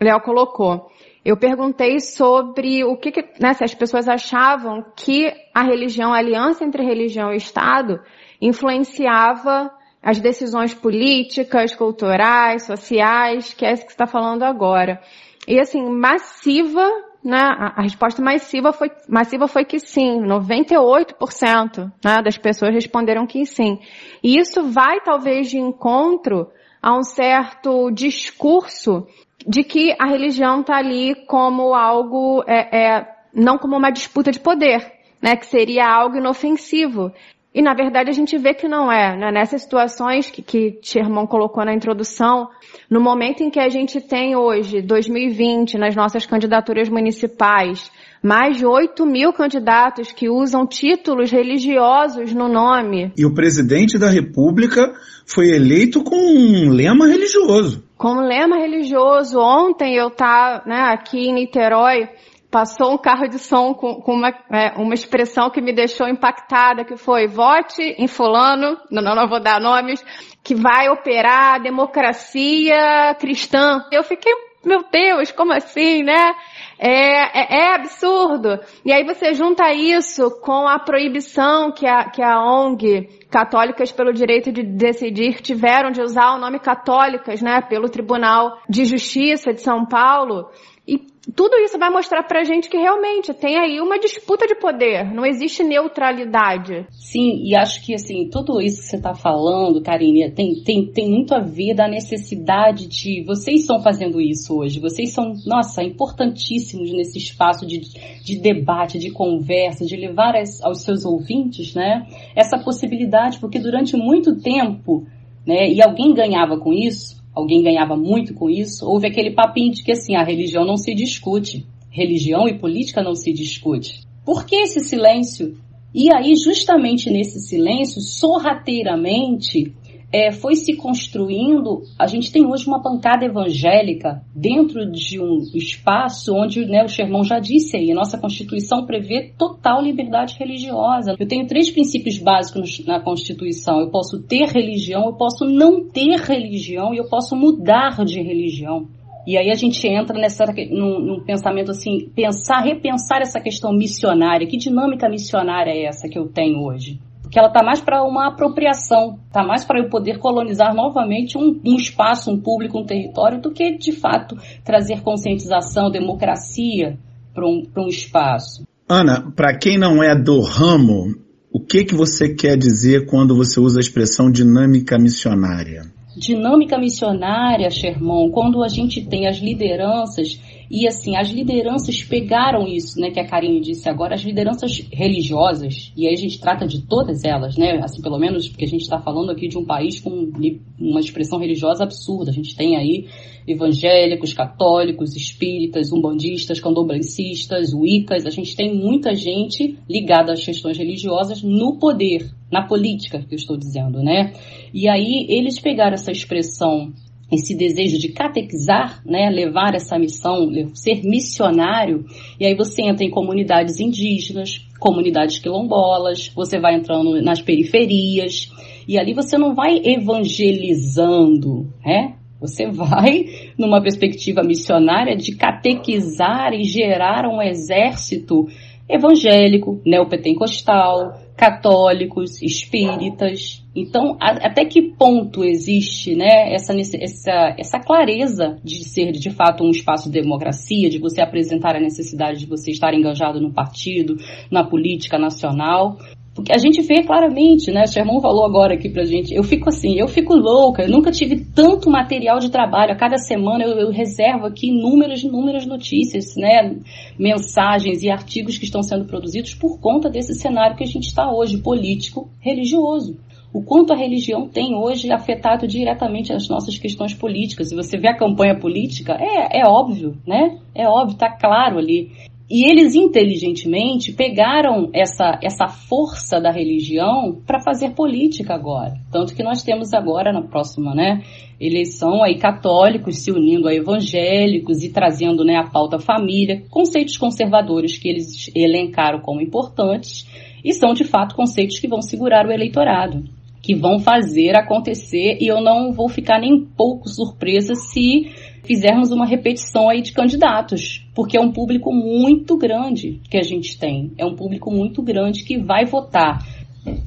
Léo 0.00 0.20
colocou. 0.20 0.90
Eu 1.24 1.36
perguntei 1.36 2.00
sobre 2.00 2.84
o 2.84 2.96
que, 2.96 3.12
que 3.12 3.22
né, 3.40 3.52
se 3.54 3.64
as 3.64 3.74
pessoas 3.74 4.08
achavam 4.08 4.84
que 4.96 5.32
a 5.54 5.62
religião, 5.62 6.12
a 6.12 6.18
aliança 6.18 6.64
entre 6.64 6.84
religião 6.84 7.32
e 7.32 7.36
Estado, 7.36 8.00
influenciava 8.40 9.70
as 10.02 10.20
decisões 10.20 10.74
políticas, 10.74 11.74
culturais, 11.74 12.66
sociais, 12.66 13.54
que 13.54 13.64
é 13.64 13.72
isso 13.72 13.86
que 13.86 13.92
está 13.92 14.06
falando 14.06 14.42
agora. 14.42 15.00
E 15.46 15.60
assim, 15.60 15.88
massiva, 15.88 16.84
né, 17.24 17.38
a, 17.38 17.82
resposta 17.82 18.20
massiva 18.20 18.72
foi, 18.72 18.90
massiva 19.08 19.46
foi 19.46 19.64
que 19.64 19.78
sim, 19.78 20.20
98% 20.22 21.92
né, 22.04 22.22
das 22.22 22.36
pessoas 22.36 22.74
responderam 22.74 23.26
que 23.26 23.46
sim. 23.46 23.78
E 24.22 24.38
isso 24.38 24.64
vai 24.64 25.00
talvez 25.00 25.48
de 25.48 25.58
encontro 25.58 26.50
a 26.82 26.96
um 26.96 27.04
certo 27.04 27.90
discurso 27.92 29.06
de 29.46 29.62
que 29.62 29.94
a 30.00 30.06
religião 30.06 30.60
está 30.60 30.76
ali 30.76 31.14
como 31.26 31.74
algo, 31.74 32.42
é, 32.46 32.76
é, 32.76 33.08
não 33.32 33.56
como 33.56 33.76
uma 33.76 33.90
disputa 33.90 34.32
de 34.32 34.40
poder, 34.40 34.92
né, 35.20 35.36
que 35.36 35.46
seria 35.46 35.86
algo 35.86 36.16
inofensivo. 36.16 37.12
E 37.54 37.60
na 37.60 37.74
verdade 37.74 38.08
a 38.08 38.14
gente 38.14 38.38
vê 38.38 38.54
que 38.54 38.66
não 38.66 38.90
é, 38.90 39.16
né? 39.16 39.30
Nessas 39.30 39.62
situações 39.62 40.30
que, 40.30 40.42
que 40.42 40.80
colocou 41.28 41.64
na 41.64 41.74
introdução, 41.74 42.48
no 42.88 43.00
momento 43.00 43.42
em 43.42 43.50
que 43.50 43.60
a 43.60 43.68
gente 43.68 44.00
tem 44.00 44.34
hoje, 44.34 44.80
2020, 44.80 45.76
nas 45.76 45.94
nossas 45.94 46.24
candidaturas 46.24 46.88
municipais, 46.88 47.90
mais 48.22 48.56
de 48.56 48.64
8 48.64 49.04
mil 49.04 49.32
candidatos 49.32 50.12
que 50.12 50.30
usam 50.30 50.66
títulos 50.66 51.30
religiosos 51.30 52.32
no 52.32 52.48
nome. 52.48 53.12
E 53.18 53.26
o 53.26 53.34
presidente 53.34 53.98
da 53.98 54.08
República 54.08 54.94
foi 55.26 55.50
eleito 55.50 56.02
com 56.02 56.16
um 56.16 56.70
lema 56.70 57.06
religioso. 57.06 57.84
Com 57.98 58.14
um 58.14 58.26
lema 58.26 58.56
religioso. 58.56 59.38
Ontem 59.38 59.94
eu 59.96 60.08
estava 60.08 60.62
né, 60.66 60.80
aqui 60.92 61.28
em 61.28 61.34
Niterói, 61.34 62.08
passou 62.52 62.92
um 62.92 62.98
carro 62.98 63.26
de 63.26 63.38
som 63.38 63.72
com, 63.72 63.94
com 64.02 64.12
uma, 64.12 64.28
é, 64.28 64.74
uma 64.76 64.92
expressão 64.92 65.48
que 65.48 65.62
me 65.62 65.72
deixou 65.72 66.06
impactada, 66.06 66.84
que 66.84 66.98
foi 66.98 67.26
vote 67.26 67.82
em 67.82 68.06
fulano, 68.06 68.78
não, 68.90 69.02
não, 69.02 69.26
vou 69.26 69.40
dar 69.40 69.58
nomes, 69.58 70.04
que 70.44 70.54
vai 70.54 70.90
operar 70.90 71.54
a 71.54 71.58
democracia 71.58 73.16
cristã. 73.18 73.82
Eu 73.90 74.04
fiquei, 74.04 74.30
meu 74.62 74.84
Deus, 74.92 75.32
como 75.32 75.54
assim, 75.54 76.02
né? 76.02 76.34
É, 76.78 77.40
é, 77.40 77.60
é, 77.60 77.74
absurdo. 77.74 78.60
E 78.84 78.92
aí 78.92 79.02
você 79.02 79.32
junta 79.32 79.72
isso 79.72 80.30
com 80.42 80.68
a 80.68 80.78
proibição 80.78 81.72
que 81.72 81.86
a, 81.86 82.10
que 82.10 82.22
a 82.22 82.38
ONG 82.38 83.08
Católicas 83.30 83.90
pelo 83.90 84.12
Direito 84.12 84.52
de 84.52 84.62
Decidir 84.62 85.40
tiveram 85.40 85.90
de 85.90 86.02
usar 86.02 86.34
o 86.34 86.38
nome 86.38 86.58
católicas, 86.58 87.40
né, 87.40 87.62
pelo 87.62 87.88
Tribunal 87.88 88.58
de 88.68 88.84
Justiça 88.84 89.54
de 89.54 89.62
São 89.62 89.86
Paulo. 89.86 90.50
E 90.92 90.98
tudo 91.34 91.56
isso 91.56 91.78
vai 91.78 91.88
mostrar 91.88 92.22
pra 92.24 92.44
gente 92.44 92.68
que 92.68 92.76
realmente 92.76 93.32
tem 93.32 93.56
aí 93.56 93.80
uma 93.80 93.98
disputa 93.98 94.46
de 94.46 94.56
poder, 94.56 95.10
não 95.14 95.24
existe 95.24 95.62
neutralidade. 95.62 96.84
Sim, 96.90 97.40
e 97.42 97.56
acho 97.56 97.82
que 97.82 97.94
assim, 97.94 98.28
tudo 98.28 98.60
isso 98.60 98.82
que 98.82 98.88
você 98.88 99.00
tá 99.00 99.14
falando, 99.14 99.80
Karine, 99.80 100.30
tem, 100.32 100.62
tem, 100.62 100.92
tem 100.92 101.08
muito 101.08 101.34
a 101.34 101.38
ver 101.38 101.74
da 101.74 101.88
necessidade 101.88 102.86
de. 102.86 103.24
Vocês 103.24 103.62
estão 103.62 103.80
fazendo 103.80 104.20
isso 104.20 104.58
hoje, 104.58 104.80
vocês 104.80 105.14
são, 105.14 105.32
nossa, 105.46 105.82
importantíssimos 105.82 106.92
nesse 106.92 107.16
espaço 107.16 107.64
de, 107.64 107.78
de 107.78 108.38
debate, 108.38 108.98
de 108.98 109.10
conversa, 109.10 109.86
de 109.86 109.96
levar 109.96 110.34
aos 110.62 110.82
seus 110.82 111.06
ouvintes, 111.06 111.74
né, 111.74 112.06
essa 112.36 112.58
possibilidade, 112.58 113.38
porque 113.38 113.58
durante 113.58 113.96
muito 113.96 114.36
tempo, 114.42 115.06
né, 115.46 115.70
e 115.70 115.80
alguém 115.80 116.12
ganhava 116.12 116.58
com 116.58 116.70
isso, 116.70 117.21
alguém 117.34 117.62
ganhava 117.62 117.96
muito 117.96 118.34
com 118.34 118.50
isso, 118.50 118.86
houve 118.86 119.06
aquele 119.06 119.30
papinho 119.30 119.72
de 119.72 119.82
que 119.82 119.92
assim, 119.92 120.14
a 120.14 120.24
religião 120.24 120.64
não 120.64 120.76
se 120.76 120.94
discute. 120.94 121.66
Religião 121.90 122.48
e 122.48 122.58
política 122.58 123.02
não 123.02 123.14
se 123.14 123.32
discute. 123.32 124.00
Por 124.24 124.46
que 124.46 124.56
esse 124.56 124.80
silêncio? 124.80 125.56
E 125.94 126.10
aí, 126.12 126.34
justamente 126.36 127.10
nesse 127.10 127.38
silêncio, 127.40 128.00
sorrateiramente, 128.00 129.74
é, 130.12 130.30
foi 130.30 130.54
se 130.54 130.76
construindo. 130.76 131.82
A 131.98 132.06
gente 132.06 132.30
tem 132.30 132.46
hoje 132.46 132.66
uma 132.66 132.82
pancada 132.82 133.24
evangélica 133.24 134.22
dentro 134.34 134.90
de 134.90 135.18
um 135.18 135.38
espaço 135.54 136.34
onde 136.34 136.66
né, 136.66 136.84
o 136.84 136.88
Sherman 136.88 137.24
já 137.24 137.38
disse 137.38 137.76
aí, 137.76 137.90
a 137.90 137.94
nossa 137.94 138.18
Constituição 138.18 138.84
prevê 138.84 139.32
total 139.38 139.80
liberdade 139.80 140.36
religiosa. 140.38 141.16
Eu 141.18 141.26
tenho 141.26 141.46
três 141.46 141.70
princípios 141.70 142.18
básicos 142.18 142.84
na 142.84 143.00
Constituição. 143.00 143.80
Eu 143.80 143.90
posso 143.90 144.22
ter 144.22 144.46
religião, 144.48 145.06
eu 145.06 145.14
posso 145.14 145.46
não 145.46 145.88
ter 145.88 146.20
religião 146.20 146.92
e 146.92 146.98
eu 146.98 147.08
posso 147.08 147.34
mudar 147.34 148.04
de 148.04 148.20
religião. 148.20 148.86
E 149.26 149.38
aí 149.38 149.50
a 149.50 149.54
gente 149.54 149.86
entra 149.86 150.18
nessa, 150.18 150.44
num, 150.70 150.98
num, 150.98 151.20
pensamento 151.20 151.70
assim, 151.70 152.10
pensar, 152.14 152.60
repensar 152.60 153.22
essa 153.22 153.40
questão 153.40 153.72
missionária. 153.72 154.46
Que 154.46 154.56
dinâmica 154.56 155.08
missionária 155.08 155.70
é 155.70 155.84
essa 155.84 156.08
que 156.08 156.18
eu 156.18 156.28
tenho 156.28 156.60
hoje? 156.60 156.98
Que 157.32 157.38
ela 157.38 157.48
está 157.48 157.62
mais 157.64 157.80
para 157.80 158.04
uma 158.04 158.28
apropriação, 158.28 159.18
está 159.26 159.42
mais 159.42 159.64
para 159.64 159.80
eu 159.80 159.88
poder 159.88 160.18
colonizar 160.18 160.74
novamente 160.74 161.38
um, 161.38 161.58
um, 161.64 161.76
espaço, 161.76 162.30
um 162.30 162.38
público, 162.38 162.78
um 162.78 162.84
território, 162.84 163.40
do 163.40 163.50
que 163.50 163.78
de 163.78 163.90
fato 163.90 164.36
trazer 164.62 165.00
conscientização, 165.00 165.90
democracia 165.90 166.98
para 167.32 167.46
um, 167.46 167.62
um 167.78 167.88
espaço. 167.88 168.64
Ana, 168.86 169.32
para 169.34 169.56
quem 169.56 169.78
não 169.78 170.02
é 170.02 170.14
do 170.14 170.42
ramo, 170.42 171.14
o 171.50 171.58
que, 171.58 171.84
que 171.84 171.94
você 171.94 172.34
quer 172.34 172.58
dizer 172.58 173.06
quando 173.06 173.34
você 173.34 173.58
usa 173.58 173.78
a 173.78 173.80
expressão 173.80 174.30
dinâmica 174.30 174.98
missionária? 174.98 175.90
dinâmica 176.14 176.78
missionária, 176.78 177.70
Sherman, 177.70 178.30
quando 178.30 178.62
a 178.62 178.68
gente 178.68 179.00
tem 179.06 179.26
as 179.26 179.38
lideranças 179.38 180.38
e 180.70 180.86
assim, 180.86 181.16
as 181.16 181.28
lideranças 181.30 182.02
pegaram 182.02 182.66
isso, 182.66 182.98
né, 183.00 183.10
que 183.10 183.20
a 183.20 183.26
Karine 183.26 183.60
disse 183.60 183.88
agora, 183.88 184.14
as 184.14 184.22
lideranças 184.22 184.86
religiosas, 184.92 185.92
e 185.96 186.06
aí 186.06 186.14
a 186.14 186.16
gente 186.16 186.40
trata 186.40 186.66
de 186.66 186.82
todas 186.82 187.24
elas, 187.24 187.56
né, 187.56 187.80
assim, 187.82 188.00
pelo 188.00 188.18
menos 188.18 188.48
porque 188.48 188.64
a 188.64 188.68
gente 188.68 188.82
está 188.82 188.98
falando 189.00 189.30
aqui 189.30 189.48
de 189.48 189.58
um 189.58 189.64
país 189.64 190.00
com 190.00 190.30
uma 190.78 191.00
expressão 191.00 191.38
religiosa 191.38 191.84
absurda. 191.84 192.30
A 192.30 192.34
gente 192.34 192.56
tem 192.56 192.76
aí 192.76 193.06
evangélicos, 193.46 194.32
católicos, 194.32 195.16
espíritas, 195.16 195.92
umbandistas, 195.92 196.60
candombrancistas, 196.60 197.72
wiccas, 197.74 198.26
a 198.26 198.30
gente 198.30 198.54
tem 198.54 198.74
muita 198.74 199.14
gente 199.14 199.78
ligada 199.88 200.32
às 200.32 200.44
questões 200.44 200.78
religiosas 200.78 201.42
no 201.42 201.78
poder, 201.78 202.30
na 202.50 202.66
política, 202.66 203.20
que 203.20 203.34
eu 203.34 203.36
estou 203.36 203.56
dizendo, 203.56 204.02
né? 204.02 204.32
E 204.72 204.88
aí 204.88 205.26
eles 205.28 205.58
pegaram 205.58 205.94
essa 205.94 206.12
expressão 206.12 206.92
esse 207.32 207.56
desejo 207.56 207.98
de 207.98 208.08
catequizar, 208.12 209.02
né, 209.06 209.30
levar 209.30 209.74
essa 209.74 209.98
missão, 209.98 210.50
ser 210.74 211.02
missionário, 211.02 212.04
e 212.38 212.44
aí 212.44 212.54
você 212.54 212.82
entra 212.82 213.04
em 213.04 213.10
comunidades 213.10 213.80
indígenas, 213.80 214.66
comunidades 214.78 215.38
quilombolas, 215.38 216.30
você 216.34 216.60
vai 216.60 216.74
entrando 216.74 217.22
nas 217.22 217.40
periferias, 217.40 218.50
e 218.86 218.98
ali 218.98 219.14
você 219.14 219.38
não 219.38 219.54
vai 219.54 219.80
evangelizando, 219.82 221.72
né? 221.84 222.16
Você 222.40 222.68
vai 222.68 223.24
numa 223.56 223.80
perspectiva 223.80 224.42
missionária 224.42 225.16
de 225.16 225.36
catequizar 225.36 226.52
e 226.52 226.64
gerar 226.64 227.28
um 227.28 227.40
exército 227.40 228.48
evangélico, 228.88 229.80
neopentecostal, 229.86 231.21
católicos, 231.36 232.40
espíritas. 232.42 233.64
Então, 233.74 234.16
a, 234.20 234.46
até 234.46 234.64
que 234.64 234.82
ponto 234.82 235.44
existe 235.44 236.14
né, 236.14 236.54
essa, 236.54 236.74
essa, 236.74 237.54
essa 237.58 237.80
clareza 237.80 238.58
de 238.62 238.84
ser 238.84 239.12
de 239.12 239.30
fato 239.30 239.64
um 239.64 239.70
espaço 239.70 240.10
de 240.10 240.20
democracia, 240.20 240.90
de 240.90 240.98
você 240.98 241.20
apresentar 241.20 241.76
a 241.76 241.80
necessidade 241.80 242.40
de 242.40 242.46
você 242.46 242.70
estar 242.70 242.94
engajado 242.94 243.40
no 243.40 243.52
partido, 243.52 244.16
na 244.50 244.62
política 244.64 245.18
nacional, 245.18 245.98
porque 246.34 246.50
a 246.50 246.58
gente 246.58 246.80
vê 246.80 247.02
claramente, 247.02 247.70
né? 247.70 247.84
O 247.84 247.86
Sherman 247.86 248.20
falou 248.20 248.46
agora 248.46 248.74
aqui 248.74 248.88
pra 248.88 249.04
gente. 249.04 249.34
Eu 249.34 249.42
fico 249.42 249.68
assim, 249.68 249.98
eu 249.98 250.08
fico 250.08 250.34
louca. 250.34 250.82
Eu 250.82 250.88
nunca 250.88 251.10
tive 251.10 251.44
tanto 251.44 251.90
material 251.90 252.38
de 252.38 252.50
trabalho. 252.50 252.92
A 252.92 252.96
cada 252.96 253.18
semana 253.18 253.64
eu, 253.64 253.78
eu 253.78 253.90
reservo 253.90 254.46
aqui 254.46 254.68
inúmeras, 254.68 255.22
inúmeras 255.22 255.66
notícias, 255.66 256.34
né? 256.36 256.74
Mensagens 257.18 258.02
e 258.02 258.10
artigos 258.10 258.56
que 258.56 258.64
estão 258.64 258.82
sendo 258.82 259.04
produzidos 259.04 259.54
por 259.54 259.78
conta 259.78 260.08
desse 260.08 260.34
cenário 260.34 260.74
que 260.74 260.84
a 260.84 260.86
gente 260.86 261.06
está 261.06 261.30
hoje, 261.30 261.58
político, 261.58 262.30
religioso. 262.40 263.18
O 263.52 263.62
quanto 263.62 263.92
a 263.92 263.96
religião 263.96 264.48
tem 264.48 264.74
hoje 264.74 265.12
afetado 265.12 265.68
diretamente 265.68 266.32
as 266.32 266.48
nossas 266.48 266.78
questões 266.78 267.12
políticas. 267.12 267.68
Se 267.68 267.74
você 267.74 267.98
vê 267.98 268.08
a 268.08 268.16
campanha 268.16 268.58
política, 268.58 269.18
é, 269.20 269.60
é 269.60 269.66
óbvio, 269.66 270.16
né? 270.26 270.58
É 270.74 270.88
óbvio, 270.88 271.18
tá 271.18 271.28
claro 271.30 271.78
ali. 271.78 272.10
E 272.54 272.70
eles 272.70 272.94
inteligentemente 272.94 274.12
pegaram 274.12 274.90
essa, 274.92 275.38
essa 275.42 275.68
força 275.68 276.38
da 276.38 276.52
religião 276.52 277.40
para 277.46 277.62
fazer 277.62 277.94
política 277.94 278.52
agora. 278.52 278.92
Tanto 279.10 279.34
que 279.34 279.42
nós 279.42 279.62
temos 279.62 279.94
agora 279.94 280.34
na 280.34 280.42
próxima, 280.42 280.94
né, 280.94 281.22
eleição 281.58 282.22
aí 282.22 282.36
católicos 282.36 283.20
se 283.20 283.32
unindo 283.32 283.66
a 283.66 283.74
evangélicos 283.74 284.82
e 284.84 284.92
trazendo, 284.92 285.42
né, 285.46 285.56
a 285.56 285.70
pauta 285.70 285.98
família, 285.98 286.62
conceitos 286.68 287.16
conservadores 287.16 287.96
que 287.96 288.06
eles 288.06 288.50
elencaram 288.54 289.20
como 289.20 289.40
importantes 289.40 290.28
e 290.62 290.74
são 290.74 290.92
de 290.92 291.04
fato 291.04 291.34
conceitos 291.34 291.80
que 291.80 291.88
vão 291.88 292.02
segurar 292.02 292.46
o 292.46 292.52
eleitorado 292.52 293.24
que 293.62 293.76
vão 293.76 294.00
fazer 294.00 294.56
acontecer 294.56 295.38
e 295.40 295.46
eu 295.46 295.60
não 295.60 295.92
vou 295.92 296.08
ficar 296.08 296.40
nem 296.40 296.60
pouco 296.60 297.08
surpresa 297.08 297.76
se 297.76 298.28
fizermos 298.64 299.10
uma 299.10 299.26
repetição 299.26 299.88
aí 299.88 300.02
de 300.02 300.12
candidatos, 300.12 301.04
porque 301.14 301.36
é 301.36 301.40
um 301.40 301.52
público 301.52 301.92
muito 301.92 302.56
grande 302.56 303.20
que 303.28 303.36
a 303.36 303.42
gente 303.42 303.78
tem, 303.78 304.12
é 304.16 304.24
um 304.24 304.36
público 304.36 304.70
muito 304.70 305.02
grande 305.02 305.44
que 305.44 305.58
vai 305.58 305.84
votar 305.84 306.38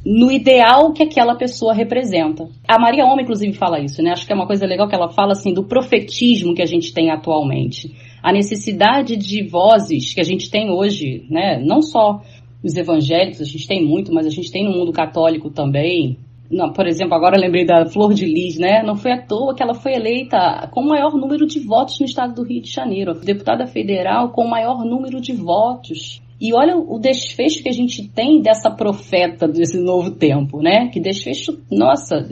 no 0.05 0.31
ideal 0.31 0.93
que 0.93 1.03
aquela 1.03 1.35
pessoa 1.35 1.73
representa. 1.73 2.47
A 2.67 2.79
Maria 2.79 3.05
Homem, 3.05 3.23
inclusive, 3.23 3.53
fala 3.53 3.79
isso, 3.79 4.01
né? 4.01 4.11
Acho 4.11 4.25
que 4.25 4.31
é 4.31 4.35
uma 4.35 4.47
coisa 4.47 4.65
legal 4.65 4.87
que 4.87 4.95
ela 4.95 5.09
fala, 5.09 5.33
assim, 5.33 5.53
do 5.53 5.65
profetismo 5.65 6.55
que 6.55 6.61
a 6.61 6.65
gente 6.65 6.93
tem 6.93 7.11
atualmente. 7.11 7.93
A 8.23 8.31
necessidade 8.31 9.17
de 9.17 9.43
vozes 9.43 10.13
que 10.13 10.21
a 10.21 10.23
gente 10.23 10.49
tem 10.49 10.71
hoje, 10.71 11.25
né? 11.29 11.59
Não 11.59 11.81
só 11.81 12.21
os 12.63 12.75
evangélicos, 12.75 13.41
a 13.41 13.45
gente 13.45 13.67
tem 13.67 13.85
muito, 13.85 14.13
mas 14.13 14.25
a 14.25 14.29
gente 14.29 14.51
tem 14.51 14.63
no 14.63 14.71
mundo 14.71 14.91
católico 14.91 15.49
também, 15.49 16.17
não, 16.49 16.71
por 16.71 16.87
exemplo, 16.87 17.15
agora 17.15 17.39
lembrei 17.39 17.65
da 17.65 17.85
Flor 17.87 18.13
de 18.13 18.25
Lis, 18.25 18.57
né? 18.57 18.83
Não 18.83 18.95
foi 18.95 19.11
à 19.11 19.21
toa 19.21 19.55
que 19.55 19.63
ela 19.63 19.73
foi 19.73 19.93
eleita 19.93 20.69
com 20.71 20.81
o 20.81 20.87
maior 20.87 21.15
número 21.15 21.47
de 21.47 21.59
votos 21.59 21.99
no 21.99 22.05
estado 22.05 22.35
do 22.35 22.43
Rio 22.43 22.61
de 22.61 22.71
Janeiro. 22.71 23.13
Deputada 23.13 23.65
federal 23.65 24.29
com 24.29 24.43
o 24.43 24.49
maior 24.49 24.85
número 24.85 25.19
de 25.19 25.33
votos. 25.33 26.21
E 26.39 26.53
olha 26.53 26.75
o 26.75 26.99
desfecho 26.99 27.63
que 27.63 27.69
a 27.69 27.73
gente 27.73 28.07
tem 28.09 28.41
dessa 28.41 28.69
profeta 28.69 29.47
desse 29.47 29.77
novo 29.79 30.11
tempo, 30.11 30.61
né? 30.61 30.89
Que 30.89 30.99
desfecho, 30.99 31.57
nossa, 31.71 32.27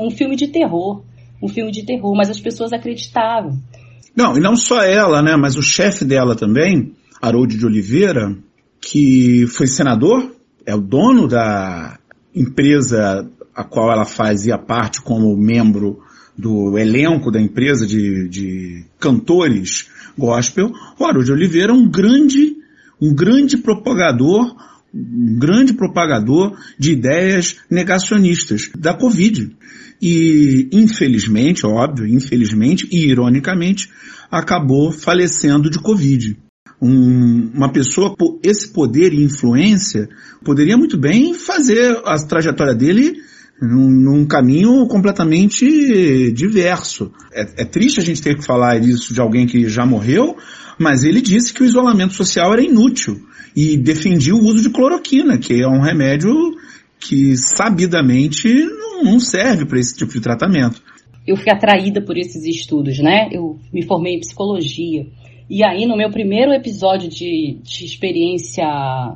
um 0.00 0.10
filme 0.10 0.36
de 0.36 0.48
terror. 0.48 1.02
Um 1.42 1.48
filme 1.48 1.70
de 1.70 1.84
terror, 1.84 2.14
mas 2.16 2.30
as 2.30 2.40
pessoas 2.40 2.72
acreditavam. 2.72 3.58
Não, 4.16 4.36
e 4.36 4.40
não 4.40 4.56
só 4.56 4.82
ela, 4.82 5.22
né? 5.22 5.36
Mas 5.36 5.56
o 5.56 5.62
chefe 5.62 6.04
dela 6.04 6.34
também, 6.34 6.92
Harold 7.20 7.56
de 7.56 7.66
Oliveira, 7.66 8.34
que 8.80 9.46
foi 9.48 9.66
senador, 9.66 10.34
é 10.66 10.74
o 10.74 10.80
dono 10.80 11.28
da 11.28 11.98
empresa 12.34 13.28
a 13.54 13.62
qual 13.62 13.90
ela 13.92 14.04
fazia 14.04 14.58
parte 14.58 15.00
como 15.00 15.36
membro 15.36 16.00
do 16.36 16.76
elenco 16.76 17.30
da 17.30 17.40
empresa 17.40 17.86
de, 17.86 18.28
de 18.28 18.84
cantores 18.98 19.88
gospel, 20.18 20.72
o 20.98 21.04
Harold 21.04 21.30
Oliveira 21.30 21.72
é 21.72 21.74
um 21.74 21.88
grande, 21.88 22.56
um 23.00 23.14
grande 23.14 23.56
propagador, 23.56 24.54
um 24.92 25.38
grande 25.38 25.74
propagador 25.74 26.56
de 26.78 26.92
ideias 26.92 27.56
negacionistas 27.70 28.70
da 28.76 28.94
Covid. 28.94 29.56
E, 30.02 30.68
infelizmente, 30.72 31.64
óbvio, 31.66 32.06
infelizmente 32.06 32.88
e 32.90 33.06
ironicamente, 33.08 33.88
acabou 34.30 34.90
falecendo 34.90 35.70
de 35.70 35.78
Covid. 35.78 36.36
Um, 36.82 37.50
uma 37.54 37.72
pessoa 37.72 38.14
com 38.16 38.38
esse 38.42 38.68
poder 38.68 39.12
e 39.12 39.22
influência 39.22 40.08
poderia 40.44 40.76
muito 40.76 40.98
bem 40.98 41.32
fazer 41.32 41.96
a 42.04 42.16
trajetória 42.18 42.74
dele 42.74 43.22
num, 43.60 43.88
num 43.90 44.26
caminho 44.26 44.86
completamente 44.86 46.32
diverso. 46.32 47.10
É, 47.32 47.62
é 47.62 47.64
triste 47.64 48.00
a 48.00 48.02
gente 48.02 48.22
ter 48.22 48.36
que 48.36 48.44
falar 48.44 48.82
isso 48.82 49.14
de 49.14 49.20
alguém 49.20 49.46
que 49.46 49.68
já 49.68 49.86
morreu, 49.86 50.36
mas 50.78 51.04
ele 51.04 51.20
disse 51.20 51.52
que 51.52 51.62
o 51.62 51.66
isolamento 51.66 52.14
social 52.14 52.52
era 52.52 52.62
inútil 52.62 53.20
e 53.54 53.76
defendia 53.76 54.34
o 54.34 54.42
uso 54.42 54.62
de 54.62 54.70
cloroquina, 54.70 55.38
que 55.38 55.62
é 55.62 55.68
um 55.68 55.80
remédio 55.80 56.32
que 56.98 57.36
sabidamente 57.36 58.48
não 59.02 59.20
serve 59.20 59.66
para 59.66 59.78
esse 59.78 59.96
tipo 59.96 60.12
de 60.12 60.20
tratamento. 60.20 60.82
Eu 61.26 61.36
fui 61.36 61.50
atraída 61.50 62.02
por 62.02 62.18
esses 62.18 62.44
estudos, 62.44 62.98
né? 62.98 63.28
Eu 63.32 63.58
me 63.72 63.82
formei 63.82 64.16
em 64.16 64.20
psicologia. 64.20 65.06
E 65.48 65.62
aí, 65.62 65.86
no 65.86 65.96
meu 65.96 66.10
primeiro 66.10 66.52
episódio 66.52 67.08
de, 67.08 67.58
de 67.62 67.84
experiência 67.84 68.64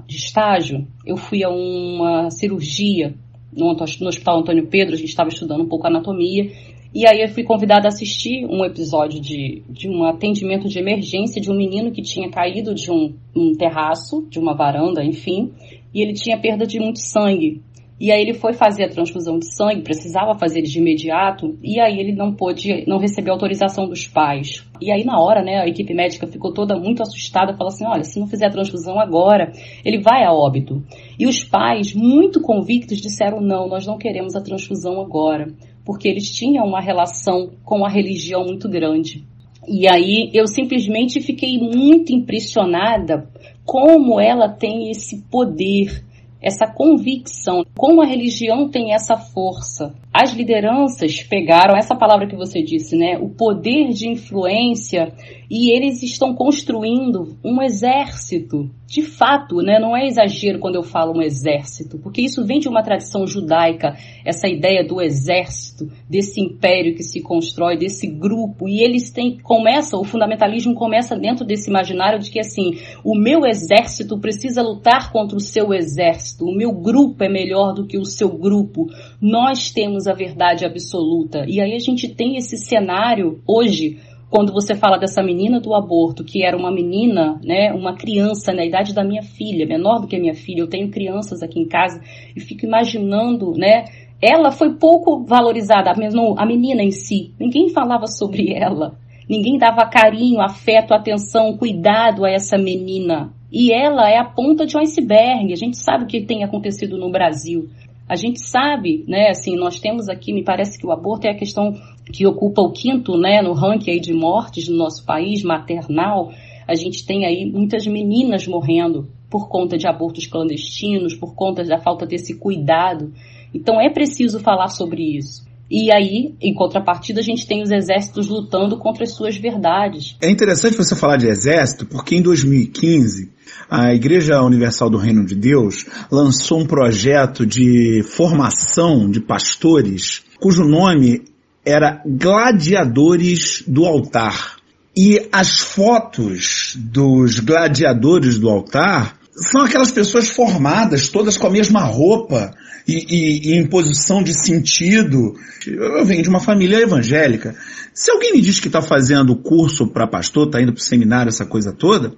de 0.06 0.16
estágio, 0.16 0.86
eu 1.04 1.16
fui 1.16 1.42
a 1.42 1.48
uma 1.48 2.30
cirurgia 2.30 3.14
no, 3.52 3.74
no 3.74 4.08
Hospital 4.08 4.40
Antônio 4.40 4.66
Pedro, 4.66 4.94
a 4.94 4.98
gente 4.98 5.08
estava 5.08 5.28
estudando 5.28 5.62
um 5.62 5.68
pouco 5.68 5.86
anatomia, 5.86 6.50
e 6.94 7.06
aí 7.06 7.20
eu 7.20 7.28
fui 7.28 7.44
convidada 7.44 7.86
a 7.86 7.88
assistir 7.88 8.46
um 8.46 8.64
episódio 8.64 9.20
de, 9.20 9.62
de 9.68 9.88
um 9.88 10.04
atendimento 10.04 10.68
de 10.68 10.78
emergência 10.78 11.40
de 11.40 11.50
um 11.50 11.54
menino 11.54 11.92
que 11.92 12.00
tinha 12.00 12.30
caído 12.30 12.74
de 12.74 12.90
um, 12.90 13.14
um 13.36 13.52
terraço, 13.52 14.26
de 14.30 14.38
uma 14.38 14.54
varanda, 14.54 15.04
enfim, 15.04 15.52
e 15.92 16.00
ele 16.00 16.14
tinha 16.14 16.38
perda 16.38 16.66
de 16.66 16.80
muito 16.80 17.00
sangue. 17.00 17.62
E 18.00 18.12
aí 18.12 18.22
ele 18.22 18.34
foi 18.34 18.52
fazer 18.52 18.84
a 18.84 18.88
transfusão 18.88 19.38
de 19.38 19.52
sangue, 19.54 19.82
precisava 19.82 20.38
fazer 20.38 20.62
de 20.62 20.78
imediato, 20.78 21.58
e 21.62 21.80
aí 21.80 21.98
ele 21.98 22.12
não 22.12 22.32
pôde, 22.32 22.84
não 22.86 22.98
recebeu 22.98 23.32
autorização 23.32 23.88
dos 23.88 24.06
pais. 24.06 24.64
E 24.80 24.92
aí 24.92 25.04
na 25.04 25.20
hora, 25.20 25.42
né, 25.42 25.58
a 25.58 25.66
equipe 25.66 25.92
médica 25.92 26.26
ficou 26.26 26.52
toda 26.52 26.78
muito 26.78 27.02
assustada, 27.02 27.56
falou 27.56 27.72
assim, 27.72 27.84
olha, 27.84 28.04
se 28.04 28.20
não 28.20 28.28
fizer 28.28 28.46
a 28.46 28.50
transfusão 28.50 29.00
agora, 29.00 29.52
ele 29.84 29.98
vai 29.98 30.24
a 30.24 30.32
óbito. 30.32 30.80
E 31.18 31.26
os 31.26 31.42
pais, 31.42 31.92
muito 31.92 32.40
convictos, 32.40 33.00
disseram, 33.00 33.40
não, 33.40 33.68
nós 33.68 33.84
não 33.84 33.98
queremos 33.98 34.36
a 34.36 34.40
transfusão 34.40 35.00
agora, 35.00 35.48
porque 35.84 36.06
eles 36.06 36.30
tinham 36.30 36.66
uma 36.66 36.80
relação 36.80 37.50
com 37.64 37.84
a 37.84 37.88
religião 37.88 38.44
muito 38.44 38.68
grande. 38.68 39.24
E 39.66 39.86
aí 39.86 40.30
eu 40.32 40.46
simplesmente 40.46 41.20
fiquei 41.20 41.58
muito 41.58 42.12
impressionada 42.12 43.28
como 43.64 44.18
ela 44.18 44.48
tem 44.48 44.90
esse 44.90 45.22
poder 45.30 46.04
essa 46.40 46.66
convicção, 46.66 47.64
como 47.76 48.00
a 48.00 48.06
religião 48.06 48.68
tem 48.68 48.92
essa 48.92 49.16
força. 49.16 49.94
As 50.12 50.32
lideranças 50.32 51.22
pegaram 51.22 51.76
essa 51.76 51.94
palavra 51.94 52.26
que 52.26 52.36
você 52.36 52.62
disse, 52.62 52.96
né? 52.96 53.18
O 53.18 53.28
poder 53.28 53.92
de 53.92 54.08
influência 54.08 55.12
e 55.50 55.70
eles 55.70 56.02
estão 56.02 56.34
construindo 56.34 57.36
um 57.44 57.62
exército 57.62 58.70
de 58.88 59.02
fato, 59.02 59.56
né, 59.56 59.78
não 59.78 59.94
é 59.94 60.06
exagero 60.06 60.58
quando 60.58 60.76
eu 60.76 60.82
falo 60.82 61.18
um 61.18 61.20
exército, 61.20 61.98
porque 61.98 62.22
isso 62.22 62.42
vem 62.46 62.58
de 62.58 62.70
uma 62.70 62.82
tradição 62.82 63.26
judaica, 63.26 63.94
essa 64.24 64.48
ideia 64.48 64.82
do 64.82 64.98
exército, 64.98 65.92
desse 66.08 66.40
império 66.40 66.94
que 66.94 67.02
se 67.02 67.20
constrói, 67.20 67.76
desse 67.76 68.06
grupo, 68.06 68.66
e 68.66 68.80
eles 68.80 69.10
têm, 69.10 69.36
começa, 69.40 69.98
o 69.98 70.04
fundamentalismo 70.04 70.74
começa 70.74 71.14
dentro 71.14 71.44
desse 71.44 71.68
imaginário 71.68 72.18
de 72.18 72.30
que 72.30 72.40
assim, 72.40 72.78
o 73.04 73.14
meu 73.14 73.44
exército 73.44 74.18
precisa 74.18 74.62
lutar 74.62 75.12
contra 75.12 75.36
o 75.36 75.40
seu 75.40 75.74
exército, 75.74 76.46
o 76.46 76.56
meu 76.56 76.72
grupo 76.72 77.22
é 77.22 77.28
melhor 77.28 77.74
do 77.74 77.86
que 77.86 77.98
o 77.98 78.06
seu 78.06 78.30
grupo, 78.30 78.86
nós 79.20 79.70
temos 79.70 80.06
a 80.06 80.14
verdade 80.14 80.64
absoluta. 80.64 81.44
E 81.46 81.60
aí 81.60 81.74
a 81.74 81.78
gente 81.78 82.08
tem 82.08 82.38
esse 82.38 82.56
cenário 82.56 83.42
hoje 83.46 83.98
quando 84.30 84.52
você 84.52 84.74
fala 84.74 84.98
dessa 84.98 85.22
menina 85.22 85.58
do 85.58 85.74
aborto, 85.74 86.24
que 86.24 86.44
era 86.44 86.56
uma 86.56 86.70
menina, 86.70 87.40
né, 87.42 87.72
uma 87.72 87.94
criança 87.94 88.52
na 88.52 88.64
idade 88.64 88.94
da 88.94 89.02
minha 89.02 89.22
filha, 89.22 89.66
menor 89.66 90.00
do 90.00 90.06
que 90.06 90.16
a 90.16 90.20
minha 90.20 90.34
filha, 90.34 90.60
eu 90.60 90.68
tenho 90.68 90.90
crianças 90.90 91.42
aqui 91.42 91.58
em 91.58 91.66
casa 91.66 92.00
e 92.36 92.40
fico 92.40 92.66
imaginando, 92.66 93.52
né, 93.52 93.84
ela 94.20 94.50
foi 94.50 94.74
pouco 94.74 95.24
valorizada, 95.24 95.94
mesmo 95.96 96.34
a 96.38 96.44
menina 96.44 96.82
em 96.82 96.90
si. 96.90 97.32
Ninguém 97.38 97.70
falava 97.70 98.06
sobre 98.06 98.52
ela. 98.52 98.98
Ninguém 99.28 99.58
dava 99.58 99.86
carinho, 99.86 100.40
afeto, 100.40 100.92
atenção, 100.92 101.56
cuidado 101.56 102.24
a 102.24 102.30
essa 102.30 102.58
menina. 102.58 103.32
E 103.52 103.72
ela 103.72 104.10
é 104.10 104.18
a 104.18 104.24
ponta 104.24 104.66
de 104.66 104.76
um 104.76 104.80
iceberg. 104.80 105.52
A 105.52 105.56
gente 105.56 105.76
sabe 105.76 106.04
o 106.04 106.06
que 106.06 106.24
tem 106.24 106.42
acontecido 106.42 106.98
no 106.98 107.10
Brasil. 107.10 107.68
A 108.08 108.16
gente 108.16 108.40
sabe, 108.42 109.04
né, 109.06 109.28
assim, 109.28 109.54
nós 109.54 109.78
temos 109.78 110.08
aqui, 110.08 110.32
me 110.32 110.42
parece 110.42 110.78
que 110.78 110.86
o 110.86 110.90
aborto 110.90 111.26
é 111.26 111.30
a 111.30 111.36
questão 111.36 111.74
que 112.12 112.26
ocupa 112.26 112.62
o 112.62 112.72
quinto, 112.72 113.16
né, 113.16 113.42
no 113.42 113.52
ranking 113.52 113.90
aí 113.90 114.00
de 114.00 114.12
mortes 114.12 114.68
no 114.68 114.76
nosso 114.76 115.04
país, 115.04 115.42
maternal. 115.42 116.32
A 116.66 116.74
gente 116.74 117.04
tem 117.06 117.24
aí 117.26 117.50
muitas 117.50 117.86
meninas 117.86 118.46
morrendo 118.46 119.08
por 119.30 119.48
conta 119.48 119.76
de 119.76 119.86
abortos 119.86 120.26
clandestinos, 120.26 121.14
por 121.14 121.34
conta 121.34 121.62
da 121.64 121.78
falta 121.78 122.06
desse 122.06 122.34
cuidado. 122.34 123.12
Então 123.54 123.80
é 123.80 123.90
preciso 123.90 124.40
falar 124.40 124.68
sobre 124.68 125.16
isso. 125.16 125.46
E 125.70 125.92
aí, 125.92 126.34
em 126.40 126.54
contrapartida, 126.54 127.20
a 127.20 127.22
gente 127.22 127.46
tem 127.46 127.62
os 127.62 127.70
exércitos 127.70 128.26
lutando 128.26 128.78
contra 128.78 129.04
as 129.04 129.12
suas 129.12 129.36
verdades. 129.36 130.16
É 130.22 130.30
interessante 130.30 130.76
você 130.76 130.96
falar 130.96 131.18
de 131.18 131.26
exército, 131.26 131.84
porque 131.84 132.16
em 132.16 132.22
2015 132.22 133.30
a 133.68 133.92
Igreja 133.94 134.42
Universal 134.42 134.88
do 134.88 134.96
Reino 134.96 135.26
de 135.26 135.34
Deus 135.34 135.84
lançou 136.10 136.60
um 136.60 136.66
projeto 136.66 137.44
de 137.44 138.02
formação 138.02 139.10
de 139.10 139.20
pastores 139.20 140.22
cujo 140.40 140.64
nome 140.64 141.22
era 141.68 142.02
Gladiadores 142.06 143.62
do 143.66 143.84
Altar. 143.84 144.56
E 144.96 145.28
as 145.30 145.60
fotos 145.60 146.72
dos 146.76 147.38
gladiadores 147.38 148.38
do 148.38 148.48
altar 148.48 149.16
são 149.36 149.62
aquelas 149.62 149.92
pessoas 149.92 150.28
formadas, 150.28 151.08
todas 151.08 151.36
com 151.36 151.46
a 151.46 151.50
mesma 151.50 151.82
roupa 151.82 152.52
e, 152.86 153.06
e, 153.08 153.50
e, 153.50 153.54
em 153.54 153.68
posição 153.68 154.22
de 154.22 154.34
sentido. 154.34 155.34
Eu 155.64 156.04
venho 156.04 156.22
de 156.22 156.28
uma 156.28 156.40
família 156.40 156.80
evangélica. 156.80 157.54
Se 157.94 158.10
alguém 158.10 158.32
me 158.32 158.40
diz 158.40 158.58
que 158.58 158.66
está 158.66 158.82
fazendo 158.82 159.36
curso 159.36 159.86
para 159.86 160.06
pastor, 160.08 160.46
está 160.46 160.60
indo 160.60 160.72
para 160.72 160.82
seminário, 160.82 161.28
essa 161.28 161.46
coisa 161.46 161.72
toda, 161.72 162.14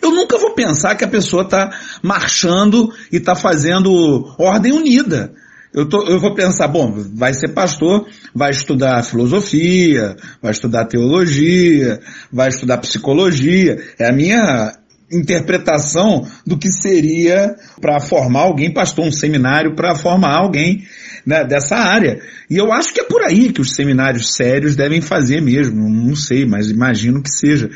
eu 0.00 0.12
nunca 0.12 0.38
vou 0.38 0.54
pensar 0.54 0.94
que 0.94 1.04
a 1.04 1.08
pessoa 1.08 1.42
está 1.42 1.76
marchando 2.02 2.92
e 3.10 3.16
está 3.16 3.34
fazendo 3.34 3.90
ordem 4.38 4.72
unida. 4.72 5.34
Eu, 5.74 5.88
tô, 5.88 6.06
eu 6.06 6.20
vou 6.20 6.34
pensar, 6.34 6.68
bom, 6.68 6.94
vai 7.14 7.34
ser 7.34 7.48
pastor, 7.48 8.06
vai 8.32 8.52
estudar 8.52 9.02
filosofia, 9.02 10.14
vai 10.40 10.52
estudar 10.52 10.84
teologia, 10.84 12.00
vai 12.32 12.48
estudar 12.48 12.78
psicologia. 12.78 13.82
É 13.98 14.08
a 14.08 14.12
minha 14.12 14.72
interpretação 15.10 16.26
do 16.46 16.56
que 16.56 16.70
seria 16.70 17.56
para 17.80 17.98
formar 17.98 18.42
alguém, 18.42 18.72
pastor, 18.72 19.04
um 19.04 19.10
seminário 19.10 19.74
para 19.74 19.96
formar 19.96 20.36
alguém 20.36 20.84
né, 21.26 21.44
dessa 21.44 21.76
área. 21.76 22.20
E 22.48 22.56
eu 22.56 22.72
acho 22.72 22.94
que 22.94 23.00
é 23.00 23.04
por 23.04 23.22
aí 23.22 23.52
que 23.52 23.60
os 23.60 23.74
seminários 23.74 24.32
sérios 24.32 24.76
devem 24.76 25.00
fazer 25.00 25.42
mesmo, 25.42 25.88
não 25.88 26.14
sei, 26.14 26.46
mas 26.46 26.70
imagino 26.70 27.20
que 27.20 27.30
seja. 27.30 27.68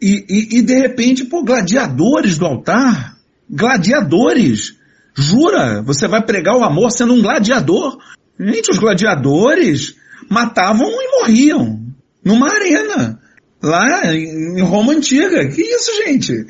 E, 0.00 0.24
e, 0.28 0.58
e 0.58 0.62
de 0.62 0.74
repente, 0.74 1.24
pô, 1.26 1.44
gladiadores 1.44 2.38
do 2.38 2.46
altar, 2.46 3.16
gladiadores, 3.50 4.76
jura, 5.16 5.82
você 5.82 6.08
vai 6.08 6.24
pregar 6.24 6.56
o 6.56 6.64
amor 6.64 6.90
sendo 6.90 7.14
um 7.14 7.22
gladiador. 7.22 7.98
Gente, 8.38 8.70
os 8.70 8.78
gladiadores 8.78 9.94
matavam 10.28 10.88
e 10.88 11.20
morriam 11.20 11.80
numa 12.24 12.48
arena 12.48 13.20
lá 13.62 14.14
em 14.14 14.60
Roma 14.62 14.92
Antiga. 14.92 15.48
Que 15.48 15.62
isso, 15.62 15.90
gente? 16.04 16.46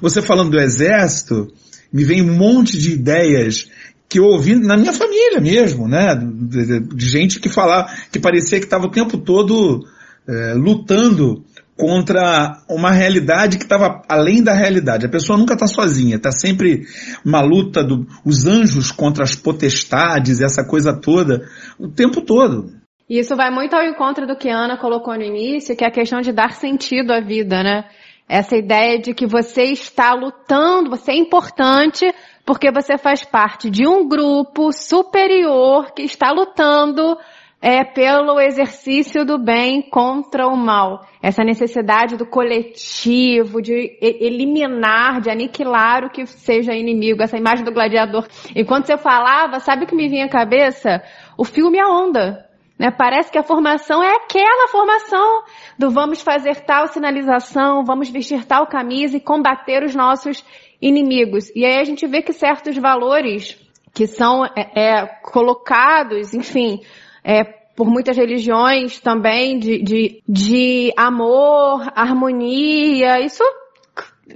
Você 0.00 0.22
falando 0.22 0.50
do 0.50 0.60
exército, 0.60 1.48
me 1.92 2.04
vem 2.04 2.22
um 2.22 2.36
monte 2.36 2.78
de 2.78 2.92
ideias 2.92 3.68
que 4.08 4.18
eu 4.18 4.24
ouvi 4.24 4.54
na 4.54 4.76
minha 4.76 4.92
família 4.92 5.40
mesmo, 5.40 5.88
né? 5.88 6.14
De, 6.14 7.04
gente 7.04 7.40
que 7.40 7.48
falava, 7.48 7.90
que 8.12 8.20
parecia 8.20 8.60
que 8.60 8.66
estava 8.66 8.86
o 8.86 8.90
tempo 8.90 9.18
todo 9.18 9.84
é, 10.28 10.54
lutando 10.54 11.44
contra 11.76 12.62
uma 12.68 12.90
realidade 12.90 13.58
que 13.58 13.64
estava 13.64 14.02
além 14.08 14.42
da 14.42 14.52
realidade. 14.52 15.06
A 15.06 15.10
pessoa 15.10 15.38
nunca 15.38 15.54
está 15.54 15.66
sozinha, 15.66 16.16
está 16.16 16.30
sempre 16.30 16.86
uma 17.24 17.40
luta 17.40 17.82
dos 17.82 18.44
do, 18.44 18.50
anjos 18.50 18.92
contra 18.92 19.24
as 19.24 19.34
potestades, 19.34 20.40
essa 20.40 20.64
coisa 20.64 20.92
toda, 20.92 21.48
o 21.78 21.88
tempo 21.88 22.20
todo. 22.20 22.72
Isso 23.08 23.36
vai 23.36 23.50
muito 23.50 23.74
ao 23.74 23.84
encontro 23.84 24.26
do 24.26 24.36
que 24.36 24.48
a 24.48 24.56
Ana 24.56 24.78
colocou 24.78 25.14
no 25.14 25.22
início, 25.22 25.76
que 25.76 25.84
é 25.84 25.88
a 25.88 25.92
questão 25.92 26.20
de 26.20 26.32
dar 26.32 26.52
sentido 26.52 27.12
à 27.12 27.20
vida, 27.20 27.62
né? 27.62 27.84
Essa 28.26 28.56
ideia 28.56 28.98
de 28.98 29.12
que 29.12 29.26
você 29.26 29.64
está 29.64 30.14
lutando, 30.14 30.88
você 30.88 31.12
é 31.12 31.16
importante 31.16 32.10
porque 32.46 32.70
você 32.70 32.96
faz 32.96 33.22
parte 33.22 33.68
de 33.68 33.86
um 33.86 34.08
grupo 34.08 34.72
superior 34.72 35.92
que 35.92 36.02
está 36.02 36.30
lutando 36.30 37.18
é, 37.64 37.82
pelo 37.82 38.38
exercício 38.38 39.24
do 39.24 39.38
bem 39.38 39.80
contra 39.80 40.46
o 40.46 40.54
mal. 40.54 41.06
Essa 41.22 41.42
necessidade 41.42 42.14
do 42.14 42.26
coletivo, 42.26 43.62
de 43.62 43.96
eliminar, 44.02 45.22
de 45.22 45.30
aniquilar 45.30 46.04
o 46.04 46.10
que 46.10 46.26
seja 46.26 46.74
inimigo, 46.74 47.22
essa 47.22 47.38
imagem 47.38 47.64
do 47.64 47.72
gladiador. 47.72 48.28
Enquanto 48.54 48.84
você 48.84 48.98
falava, 48.98 49.60
sabe 49.60 49.84
o 49.84 49.86
que 49.86 49.96
me 49.96 50.10
vinha 50.10 50.26
à 50.26 50.28
cabeça? 50.28 51.02
O 51.38 51.44
filme 51.46 51.80
A 51.80 51.88
Onda. 51.88 52.46
Né? 52.78 52.90
Parece 52.90 53.32
que 53.32 53.38
a 53.38 53.42
formação 53.42 54.02
é 54.02 54.14
aquela 54.14 54.68
formação 54.68 55.44
do 55.78 55.90
vamos 55.90 56.20
fazer 56.20 56.66
tal 56.66 56.88
sinalização, 56.88 57.82
vamos 57.82 58.10
vestir 58.10 58.44
tal 58.44 58.66
camisa 58.66 59.16
e 59.16 59.20
combater 59.20 59.82
os 59.82 59.94
nossos 59.94 60.44
inimigos. 60.82 61.50
E 61.56 61.64
aí 61.64 61.78
a 61.78 61.84
gente 61.84 62.06
vê 62.06 62.20
que 62.20 62.34
certos 62.34 62.76
valores 62.76 63.58
que 63.94 64.06
são 64.06 64.44
é, 64.44 64.50
é, 64.74 65.06
colocados, 65.22 66.34
enfim, 66.34 66.80
é, 67.24 67.42
por 67.76 67.88
muitas 67.88 68.16
religiões 68.16 69.00
também, 69.00 69.58
de, 69.58 69.82
de, 69.82 70.22
de 70.28 70.92
amor, 70.96 71.90
harmonia, 71.96 73.24
isso, 73.24 73.42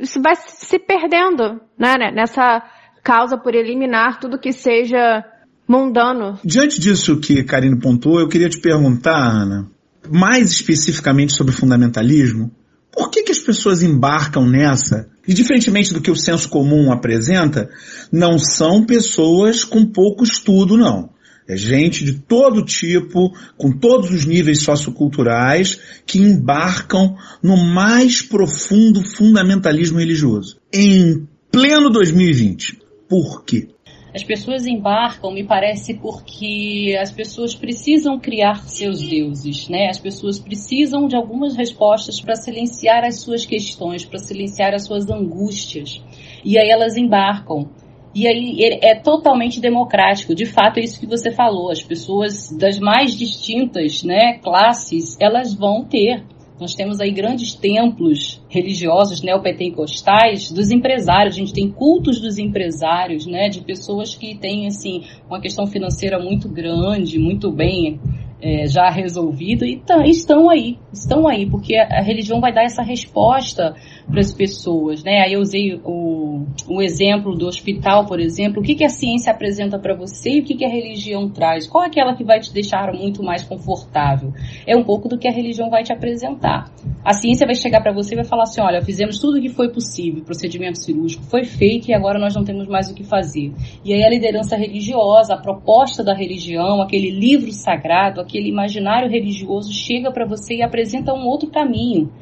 isso 0.00 0.20
vai 0.20 0.34
se 0.36 0.78
perdendo 0.78 1.60
né, 1.78 2.10
nessa 2.12 2.62
causa 3.04 3.36
por 3.36 3.54
eliminar 3.54 4.18
tudo 4.18 4.40
que 4.40 4.52
seja 4.52 5.24
mundano. 5.68 6.38
Diante 6.44 6.80
disso 6.80 7.20
que 7.20 7.44
Karine 7.44 7.78
pontuou, 7.78 8.20
eu 8.20 8.28
queria 8.28 8.48
te 8.48 8.58
perguntar, 8.58 9.18
Ana, 9.18 9.70
mais 10.10 10.50
especificamente 10.50 11.36
sobre 11.36 11.52
fundamentalismo, 11.52 12.50
por 12.90 13.10
que, 13.10 13.22
que 13.22 13.32
as 13.32 13.38
pessoas 13.38 13.82
embarcam 13.82 14.46
nessa? 14.46 15.08
E 15.26 15.34
diferentemente 15.34 15.92
do 15.92 16.00
que 16.00 16.10
o 16.10 16.16
senso 16.16 16.48
comum 16.48 16.90
apresenta, 16.90 17.68
não 18.10 18.38
são 18.38 18.84
pessoas 18.84 19.62
com 19.62 19.86
pouco 19.86 20.24
estudo, 20.24 20.76
não. 20.76 21.10
É 21.48 21.56
gente 21.56 22.04
de 22.04 22.12
todo 22.12 22.62
tipo, 22.62 23.32
com 23.56 23.72
todos 23.72 24.10
os 24.10 24.26
níveis 24.26 24.62
socioculturais, 24.62 25.80
que 26.04 26.18
embarcam 26.18 27.16
no 27.42 27.56
mais 27.56 28.20
profundo 28.20 29.02
fundamentalismo 29.02 29.98
religioso. 29.98 30.60
Em 30.70 31.26
pleno 31.50 31.88
2020. 31.88 32.78
Por 33.08 33.44
quê? 33.44 33.68
As 34.14 34.22
pessoas 34.22 34.66
embarcam, 34.66 35.32
me 35.32 35.44
parece, 35.44 35.94
porque 35.94 36.96
as 37.00 37.10
pessoas 37.10 37.54
precisam 37.54 38.18
criar 38.18 38.66
seus 38.66 39.00
deuses, 39.00 39.68
né? 39.68 39.88
As 39.88 39.98
pessoas 39.98 40.38
precisam 40.38 41.06
de 41.06 41.16
algumas 41.16 41.56
respostas 41.56 42.20
para 42.20 42.34
silenciar 42.34 43.04
as 43.04 43.20
suas 43.20 43.46
questões, 43.46 44.04
para 44.04 44.18
silenciar 44.18 44.74
as 44.74 44.84
suas 44.84 45.08
angústias. 45.08 46.02
E 46.44 46.58
aí 46.58 46.68
elas 46.68 46.96
embarcam. 46.96 47.70
E 48.14 48.26
aí 48.26 48.58
é 48.82 48.94
totalmente 48.94 49.60
democrático. 49.60 50.34
De 50.34 50.46
fato, 50.46 50.78
é 50.78 50.82
isso 50.82 50.98
que 50.98 51.06
você 51.06 51.30
falou. 51.30 51.70
As 51.70 51.82
pessoas 51.82 52.50
das 52.56 52.78
mais 52.78 53.16
distintas, 53.16 54.02
né, 54.02 54.38
classes, 54.38 55.16
elas 55.20 55.54
vão 55.54 55.84
ter 55.84 56.24
nós 56.60 56.74
temos 56.74 57.00
aí 57.00 57.12
grandes 57.12 57.54
templos 57.54 58.42
religiosos 58.48 59.22
neopentecostais 59.22 60.50
dos 60.50 60.72
empresários. 60.72 61.36
A 61.36 61.38
gente 61.38 61.52
tem 61.52 61.70
cultos 61.70 62.20
dos 62.20 62.36
empresários, 62.36 63.26
né? 63.26 63.48
De 63.48 63.60
pessoas 63.60 64.14
que 64.14 64.36
têm, 64.36 64.66
assim, 64.66 65.04
uma 65.28 65.40
questão 65.40 65.66
financeira 65.66 66.18
muito 66.18 66.48
grande, 66.48 67.18
muito 67.18 67.52
bem 67.52 68.00
é, 68.40 68.66
já 68.66 68.88
resolvido 68.90 69.64
e 69.64 69.74
estão 69.74 70.48
aí, 70.48 70.78
estão 70.92 71.28
aí, 71.28 71.46
porque 71.46 71.76
a, 71.76 71.98
a 71.98 72.02
religião 72.02 72.40
vai 72.40 72.52
dar 72.52 72.64
essa 72.64 72.82
resposta 72.82 73.74
para 74.08 74.20
as 74.20 74.32
pessoas, 74.32 75.04
né? 75.04 75.20
Aí 75.20 75.34
eu 75.34 75.40
usei 75.40 75.80
o, 75.84 76.46
o 76.68 76.82
exemplo 76.82 77.36
do 77.36 77.46
hospital, 77.46 78.06
por 78.06 78.20
exemplo. 78.20 78.60
O 78.60 78.64
que, 78.64 78.74
que 78.74 78.84
a 78.84 78.88
ciência 78.88 79.32
apresenta 79.32 79.78
para 79.78 79.94
você 79.94 80.30
e 80.30 80.40
o 80.40 80.44
que, 80.44 80.54
que 80.54 80.64
a 80.64 80.68
religião 80.68 81.28
traz? 81.28 81.66
Qual 81.66 81.84
é 81.84 81.88
aquela 81.88 82.14
que 82.14 82.24
vai 82.24 82.40
te 82.40 82.52
deixar 82.52 82.92
muito 82.92 83.22
mais 83.22 83.42
confortável? 83.42 84.32
É 84.66 84.76
um 84.76 84.84
pouco 84.84 85.08
do 85.08 85.18
que 85.18 85.28
a 85.28 85.32
religião 85.32 85.68
vai 85.68 85.82
te 85.82 85.92
apresentar. 85.92 86.70
A 87.04 87.12
ciência 87.12 87.46
vai 87.46 87.54
chegar 87.54 87.82
para 87.82 87.92
você 87.92 88.14
e 88.14 88.16
vai 88.16 88.24
falar 88.24 88.44
assim: 88.44 88.60
olha, 88.60 88.80
fizemos 88.80 89.18
tudo 89.18 89.38
o 89.38 89.42
que 89.42 89.48
foi 89.48 89.70
possível, 89.70 90.24
procedimento 90.24 90.78
cirúrgico 90.78 91.24
foi 91.24 91.44
feito 91.44 91.88
e 91.88 91.94
agora 91.94 92.18
nós 92.18 92.34
não 92.34 92.44
temos 92.44 92.66
mais 92.66 92.90
o 92.90 92.94
que 92.94 93.04
fazer. 93.04 93.52
E 93.84 93.92
aí 93.92 94.02
a 94.02 94.08
liderança 94.08 94.56
religiosa, 94.56 95.34
a 95.34 95.38
proposta 95.38 96.02
da 96.02 96.14
religião, 96.14 96.80
aquele 96.80 97.10
livro 97.10 97.52
sagrado, 97.52 98.20
aquele 98.28 98.48
imaginário 98.48 99.10
religioso 99.10 99.72
chega 99.72 100.12
para 100.12 100.26
você 100.26 100.56
e 100.56 100.62
apresenta 100.62 101.14
um 101.14 101.26
outro 101.26 101.50
caminho 101.50 102.12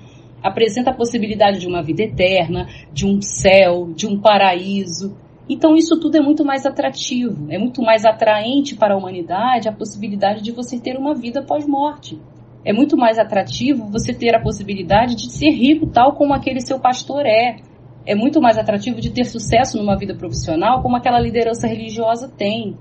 apresenta 0.43 0.91
a 0.91 0.95
possibilidade 0.95 1.59
de 1.59 1.67
uma 1.67 1.83
vida 1.83 2.03
eterna, 2.03 2.69
de 2.93 3.07
um 3.07 3.21
céu, 3.21 3.93
de 3.95 4.07
um 4.07 4.21
paraíso. 4.21 5.17
Então 5.49 5.77
isso 5.77 5.99
tudo 6.01 6.17
é 6.17 6.21
muito 6.21 6.45
mais 6.45 6.67
atrativo, 6.67 7.47
é 7.51 7.59
muito 7.59 7.83
mais 7.83 8.05
atraente 8.05 8.75
para 8.75 8.95
a 8.95 8.97
humanidade 8.97 9.69
a 9.69 9.73
possibilidade 9.73 10.43
de 10.43 10.53
você 10.53 10.79
ter 10.79 10.97
uma 10.97 11.15
vida 11.15 11.43
pós-morte. 11.43 12.21
É 12.65 12.73
muito 12.73 12.97
mais 12.97 13.19
atrativo 13.19 13.87
você 13.87 14.13
ter 14.13 14.35
a 14.35 14.43
possibilidade 14.43 15.15
de 15.15 15.31
ser 15.31 15.51
rico 15.51 15.87
tal 15.87 16.15
como 16.15 16.35
aquele 16.35 16.61
seu 16.61 16.81
pastor 16.81 17.25
é. 17.25 17.57
É 18.05 18.15
muito 18.15 18.41
mais 18.41 18.59
atrativo 18.59 19.01
de 19.01 19.11
ter 19.11 19.25
sucesso 19.25 19.77
numa 19.79 19.97
vida 19.97 20.15
profissional 20.15 20.83
como 20.83 20.97
aquela 20.97 21.21
liderança 21.21 21.67
religiosa 21.67 22.29
tem. 22.29 22.77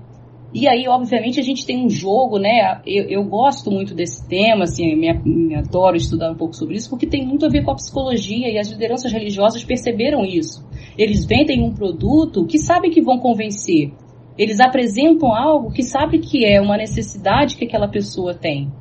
E 0.58 0.66
aí, 0.66 0.88
obviamente, 0.88 1.38
a 1.38 1.42
gente 1.42 1.66
tem 1.66 1.84
um 1.84 1.90
jogo, 1.90 2.38
né? 2.38 2.80
Eu, 2.86 3.04
eu 3.10 3.24
gosto 3.24 3.70
muito 3.70 3.94
desse 3.94 4.26
tema, 4.26 4.64
assim, 4.64 4.96
me, 4.96 5.12
me 5.22 5.54
adoro 5.54 5.98
estudar 5.98 6.32
um 6.32 6.34
pouco 6.34 6.56
sobre 6.56 6.76
isso, 6.76 6.88
porque 6.88 7.06
tem 7.06 7.26
muito 7.26 7.44
a 7.44 7.50
ver 7.50 7.62
com 7.62 7.72
a 7.72 7.74
psicologia 7.74 8.48
e 8.48 8.58
as 8.58 8.70
lideranças 8.70 9.12
religiosas 9.12 9.62
perceberam 9.62 10.24
isso. 10.24 10.66
Eles 10.96 11.26
vendem 11.26 11.62
um 11.62 11.74
produto 11.74 12.46
que 12.46 12.56
sabem 12.56 12.90
que 12.90 13.02
vão 13.02 13.18
convencer. 13.18 13.92
Eles 14.38 14.58
apresentam 14.58 15.34
algo 15.34 15.70
que 15.70 15.82
sabe 15.82 16.20
que 16.20 16.46
é 16.46 16.58
uma 16.58 16.78
necessidade 16.78 17.54
que 17.58 17.66
aquela 17.66 17.86
pessoa 17.86 18.32
tem. 18.32 18.72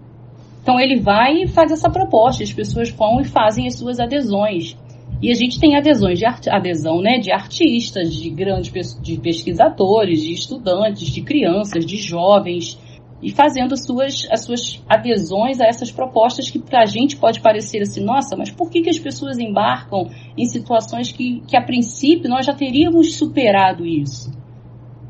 Então 0.64 0.80
ele 0.80 1.02
vai 1.02 1.44
e 1.44 1.48
faz 1.48 1.74
essa 1.74 1.90
proposta, 1.90 2.42
as 2.42 2.54
pessoas 2.54 2.90
vão 2.90 3.20
e 3.20 3.26
fazem 3.26 3.68
as 3.68 3.76
suas 3.76 4.00
adesões. 4.00 4.78
E 5.22 5.32
a 5.32 5.34
gente 5.34 5.60
tem 5.60 5.76
adesões 5.76 6.20
de 6.20 6.26
adesão 6.26 7.02
né, 7.02 7.18
de 7.18 7.32
artistas, 7.32 8.14
de 8.14 8.30
grandes 8.30 9.00
de 9.02 9.18
pesquisadores, 9.18 10.22
de 10.22 10.34
estudantes, 10.34 11.08
de 11.08 11.22
crianças, 11.22 11.86
de 11.86 11.98
jovens, 11.98 12.78
e 13.22 13.32
fazendo 13.32 13.76
suas, 13.78 14.28
as 14.30 14.44
suas 14.44 14.84
adesões 14.88 15.60
a 15.60 15.66
essas 15.66 15.90
propostas 15.90 16.50
que 16.50 16.60
para 16.60 16.84
a 16.84 16.86
gente 16.86 17.18
pode 17.18 17.40
parecer 17.40 17.82
assim, 17.82 18.04
nossa, 18.04 18.36
mas 18.36 18.52
por 18.52 18.70
que, 18.70 18.82
que 18.82 18.90
as 18.90 19.00
pessoas 19.00 19.40
embarcam 19.40 20.10
em 20.38 20.46
situações 20.46 21.12
que, 21.12 21.42
que 21.48 21.58
a 21.58 21.62
princípio 21.62 22.30
nós 22.30 22.46
já 22.46 22.54
teríamos 22.54 23.16
superado 23.16 23.86
isso? 23.86 24.32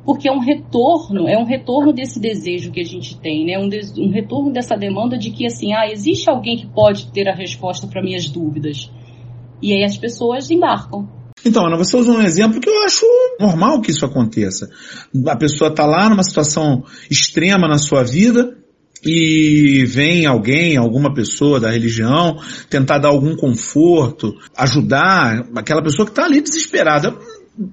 Porque 0.06 0.30
é 0.30 0.32
um 0.32 0.40
retorno, 0.40 1.28
é 1.28 1.36
um 1.36 1.46
retorno 1.46 1.92
desse 1.92 2.20
desejo 2.20 2.72
que 2.72 2.80
a 2.80 2.86
gente 2.86 3.20
tem, 3.20 3.44
né? 3.44 3.58
Um, 3.58 3.68
um 4.02 4.12
retorno 4.12 4.52
dessa 4.52 4.78
demanda 4.78 5.18
de 5.18 5.32
que 5.32 5.48
assim, 5.48 5.74
ah, 5.74 5.88
existe 5.92 6.30
alguém 6.30 6.58
que 6.58 6.68
pode 6.68 7.12
ter 7.12 7.28
a 7.28 7.34
resposta 7.34 7.88
para 7.88 8.04
minhas 8.04 8.30
dúvidas. 8.30 8.92
E 9.66 9.74
aí 9.74 9.84
as 9.84 9.98
pessoas 9.98 10.52
embarcam. 10.52 11.10
Então, 11.44 11.66
Ana, 11.66 11.76
você 11.76 11.98
usa 11.98 12.12
um 12.12 12.22
exemplo 12.22 12.62
que 12.62 12.70
eu 12.70 12.84
acho 12.84 13.04
normal 13.40 13.82
que 13.82 13.90
isso 13.90 14.06
aconteça. 14.06 14.70
A 15.26 15.36
pessoa 15.36 15.72
está 15.72 15.88
lá 15.88 16.08
numa 16.08 16.24
situação 16.24 16.84
extrema 17.10 17.68
na 17.68 17.80
sua 17.80 18.04
vida 18.04 18.56
e 19.04 19.84
vem 19.88 20.28
alguém, 20.28 20.78
alguma 20.78 21.16
pessoa 21.16 21.60
da 21.60 21.72
religião, 21.72 22.38
tentar 22.70 23.00
dar 23.00 23.08
algum 23.08 23.36
conforto, 23.36 24.36
ajudar 24.56 25.48
aquela 25.56 25.82
pessoa 25.82 26.06
que 26.06 26.12
está 26.12 26.26
ali 26.26 26.42
desesperada. 26.42 27.18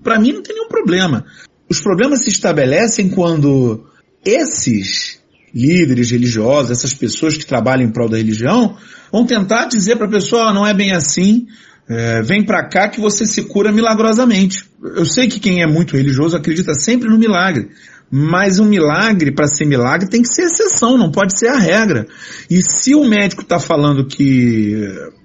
Para 0.03 0.19
mim 0.19 0.33
não 0.33 0.43
tem 0.43 0.55
nenhum 0.55 0.69
problema. 0.69 1.27
Os 1.69 1.83
problemas 1.83 2.25
se 2.25 2.31
estabelecem 2.31 3.11
quando 3.11 3.85
esses 4.25 5.21
líderes 5.55 6.11
religiosos, 6.11 6.71
essas 6.71 6.95
pessoas 6.95 7.37
que 7.37 7.45
trabalham 7.45 7.87
em 7.87 7.93
prol 7.93 8.09
da 8.09 8.17
religião, 8.17 8.79
vão 9.13 9.27
tentar 9.27 9.67
dizer 9.67 9.97
para 9.97 10.07
a 10.07 10.11
pessoa, 10.11 10.49
oh, 10.49 10.55
não 10.55 10.67
é 10.67 10.73
bem 10.73 10.93
assim, 10.93 11.47
é, 11.89 12.23
vem 12.23 12.45
para 12.45 12.69
cá 12.69 12.89
que 12.89 13.01
você 13.01 13.27
se 13.27 13.43
cura 13.43 13.73
milagrosamente. 13.73 14.65
Eu 14.83 15.05
sei 15.05 15.29
que 15.29 15.41
quem 15.41 15.63
é 15.63 15.67
muito 15.67 15.97
religioso 15.97 16.37
acredita 16.37 16.75
sempre 16.75 17.09
no 17.09 17.19
milagre, 17.19 17.71
mas 18.11 18.59
um 18.59 18.65
milagre, 18.65 19.33
para 19.33 19.47
ser 19.47 19.65
milagre, 19.65 20.09
tem 20.09 20.23
que 20.23 20.29
ser 20.29 20.43
exceção, 20.43 20.99
não 20.99 21.11
pode 21.11 21.39
ser 21.39 21.49
a 21.49 21.59
regra. 21.59 22.07
E 22.51 22.61
se 22.63 22.95
o 22.95 23.05
médico 23.05 23.43
está 23.43 23.59
falando 23.59 24.07
que 24.07 24.77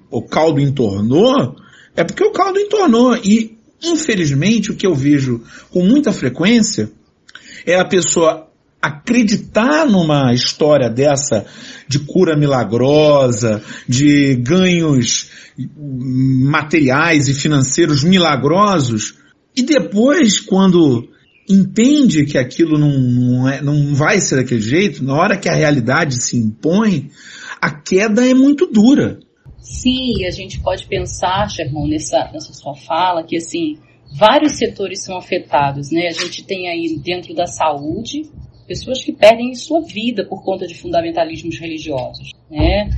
o 0.10 0.22
caldo 0.22 0.60
entornou, 0.60 1.56
é 1.96 2.04
porque 2.04 2.24
o 2.24 2.32
caldo 2.32 2.60
entornou. 2.60 3.15
E, 3.17 3.58
infelizmente, 3.84 4.72
o 4.72 4.76
que 4.76 4.88
eu 4.88 4.96
vejo 4.96 5.43
com 5.70 5.84
muita 5.84 6.13
frequência 6.13 6.89
é 7.65 7.76
a 7.76 7.86
pessoa 7.86 8.46
acreditar 8.81 9.85
numa 9.85 10.33
história 10.33 10.89
dessa 10.89 11.45
de 11.87 11.99
cura 11.99 12.37
milagrosa, 12.37 13.63
de 13.87 14.35
ganhos 14.35 15.29
materiais 15.57 17.27
e 17.27 17.33
financeiros 17.33 18.03
milagrosos, 18.03 19.15
e 19.55 19.63
depois, 19.63 20.39
quando 20.39 21.09
entende 21.49 22.25
que 22.25 22.37
aquilo 22.37 22.77
não, 22.77 22.99
não, 22.99 23.49
é, 23.49 23.61
não 23.61 23.95
vai 23.95 24.19
ser 24.19 24.35
daquele 24.35 24.61
jeito, 24.61 25.03
na 25.03 25.15
hora 25.15 25.37
que 25.37 25.49
a 25.49 25.55
realidade 25.55 26.21
se 26.21 26.37
impõe, 26.37 27.09
a 27.59 27.71
queda 27.71 28.27
é 28.27 28.33
muito 28.33 28.67
dura. 28.67 29.19
Sim, 29.59 30.25
a 30.25 30.31
gente 30.31 30.59
pode 30.61 30.85
pensar, 30.85 31.49
Sherman, 31.49 31.89
nessa, 31.89 32.29
nessa 32.31 32.53
sua 32.53 32.75
fala, 32.75 33.23
que 33.23 33.37
assim, 33.37 33.77
vários 34.17 34.53
setores 34.53 35.03
são 35.03 35.17
afetados, 35.17 35.89
né? 35.91 36.07
A 36.07 36.13
gente 36.13 36.45
tem 36.45 36.69
aí 36.69 36.99
dentro 37.03 37.33
da 37.33 37.47
saúde, 37.47 38.29
pessoas 38.67 39.03
que 39.03 39.12
perdem 39.12 39.56
sua 39.56 39.82
vida 39.82 40.25
por 40.25 40.43
conta 40.43 40.67
de 40.67 40.75
fundamentalismos 40.75 41.58
religiosos, 41.58 42.34
né? 42.49 42.89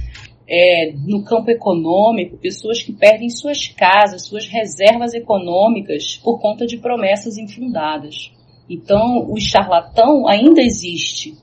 É, 0.51 0.93
no 1.05 1.23
campo 1.23 1.51
econômico, 1.51 2.35
pessoas 2.37 2.81
que 2.81 2.91
perdem 2.91 3.29
suas 3.29 3.67
casas, 3.67 4.25
suas 4.25 4.47
reservas 4.47 5.13
econômicas 5.13 6.17
por 6.23 6.39
conta 6.39 6.65
de 6.65 6.77
promessas 6.77 7.37
infundadas. 7.37 8.31
Então, 8.67 9.31
o 9.31 9.39
charlatão 9.39 10.27
ainda 10.27 10.61
existe. 10.61 11.35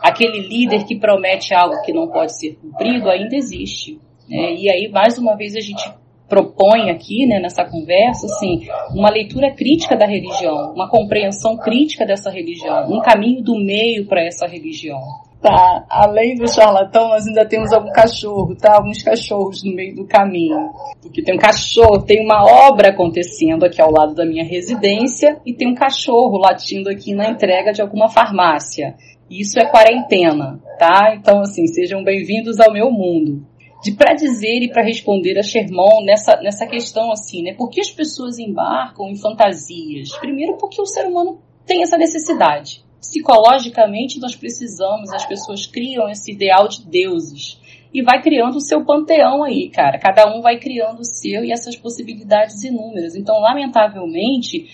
Aquele 0.00 0.46
líder 0.46 0.84
que 0.84 0.98
promete 0.98 1.52
algo 1.52 1.82
que 1.82 1.92
não 1.92 2.06
pode 2.08 2.38
ser 2.38 2.56
cumprido 2.56 3.08
ainda 3.08 3.34
existe. 3.34 3.98
Né? 4.28 4.54
E 4.54 4.70
aí, 4.70 4.88
mais 4.88 5.18
uma 5.18 5.36
vez, 5.36 5.56
a 5.56 5.60
gente 5.60 5.84
propõe 6.34 6.90
aqui, 6.90 7.26
né, 7.26 7.38
nessa 7.38 7.64
conversa, 7.64 8.26
assim, 8.26 8.66
uma 8.90 9.08
leitura 9.08 9.52
crítica 9.52 9.96
da 9.96 10.04
religião, 10.04 10.72
uma 10.74 10.90
compreensão 10.90 11.56
crítica 11.56 12.04
dessa 12.04 12.28
religião, 12.28 12.90
um 12.90 13.00
caminho 13.00 13.40
do 13.40 13.54
meio 13.54 14.06
para 14.06 14.20
essa 14.20 14.46
religião. 14.46 14.98
Tá, 15.40 15.84
além 15.90 16.34
do 16.36 16.50
charlatão, 16.50 17.08
nós 17.08 17.26
ainda 17.26 17.44
temos 17.44 17.70
algum 17.70 17.92
cachorro, 17.92 18.56
tá? 18.56 18.76
Alguns 18.76 19.02
cachorros 19.02 19.62
no 19.62 19.74
meio 19.74 19.94
do 19.94 20.06
caminho. 20.06 20.70
Porque 21.02 21.22
tem 21.22 21.34
um 21.34 21.38
cachorro, 21.38 22.00
tem 22.00 22.24
uma 22.24 22.42
obra 22.66 22.88
acontecendo 22.88 23.62
aqui 23.62 23.78
ao 23.78 23.92
lado 23.92 24.14
da 24.14 24.24
minha 24.24 24.42
residência 24.42 25.38
e 25.44 25.52
tem 25.52 25.68
um 25.68 25.74
cachorro 25.74 26.38
latindo 26.38 26.88
aqui 26.88 27.14
na 27.14 27.28
entrega 27.28 27.72
de 27.72 27.82
alguma 27.82 28.08
farmácia. 28.08 28.94
Isso 29.30 29.60
é 29.60 29.66
quarentena, 29.66 30.58
tá? 30.78 31.14
Então, 31.14 31.42
assim, 31.42 31.66
sejam 31.66 32.02
bem-vindos 32.02 32.58
ao 32.58 32.72
meu 32.72 32.90
mundo 32.90 33.46
de 33.84 33.92
para 33.92 34.14
dizer 34.14 34.62
e 34.62 34.70
para 34.70 34.82
responder 34.82 35.38
a 35.38 35.42
Sherman 35.42 36.06
nessa, 36.06 36.40
nessa 36.40 36.66
questão 36.66 37.12
assim, 37.12 37.42
né? 37.42 37.52
Por 37.52 37.68
que 37.68 37.82
as 37.82 37.90
pessoas 37.90 38.38
embarcam 38.38 39.10
em 39.10 39.16
fantasias? 39.16 40.16
Primeiro 40.18 40.56
porque 40.56 40.80
o 40.80 40.86
ser 40.86 41.06
humano 41.06 41.38
tem 41.66 41.82
essa 41.82 41.98
necessidade. 41.98 42.82
Psicologicamente 42.98 44.18
nós 44.18 44.34
precisamos, 44.34 45.12
as 45.12 45.26
pessoas 45.26 45.66
criam 45.66 46.08
esse 46.08 46.32
ideal 46.32 46.66
de 46.66 46.86
deuses 46.86 47.60
e 47.92 48.02
vai 48.02 48.22
criando 48.22 48.56
o 48.56 48.60
seu 48.60 48.82
panteão 48.86 49.44
aí, 49.44 49.68
cara. 49.68 49.98
Cada 49.98 50.34
um 50.34 50.40
vai 50.40 50.58
criando 50.58 51.00
o 51.00 51.04
seu 51.04 51.44
e 51.44 51.52
essas 51.52 51.76
possibilidades 51.76 52.64
inúmeras. 52.64 53.14
Então, 53.14 53.38
lamentavelmente, 53.38 54.66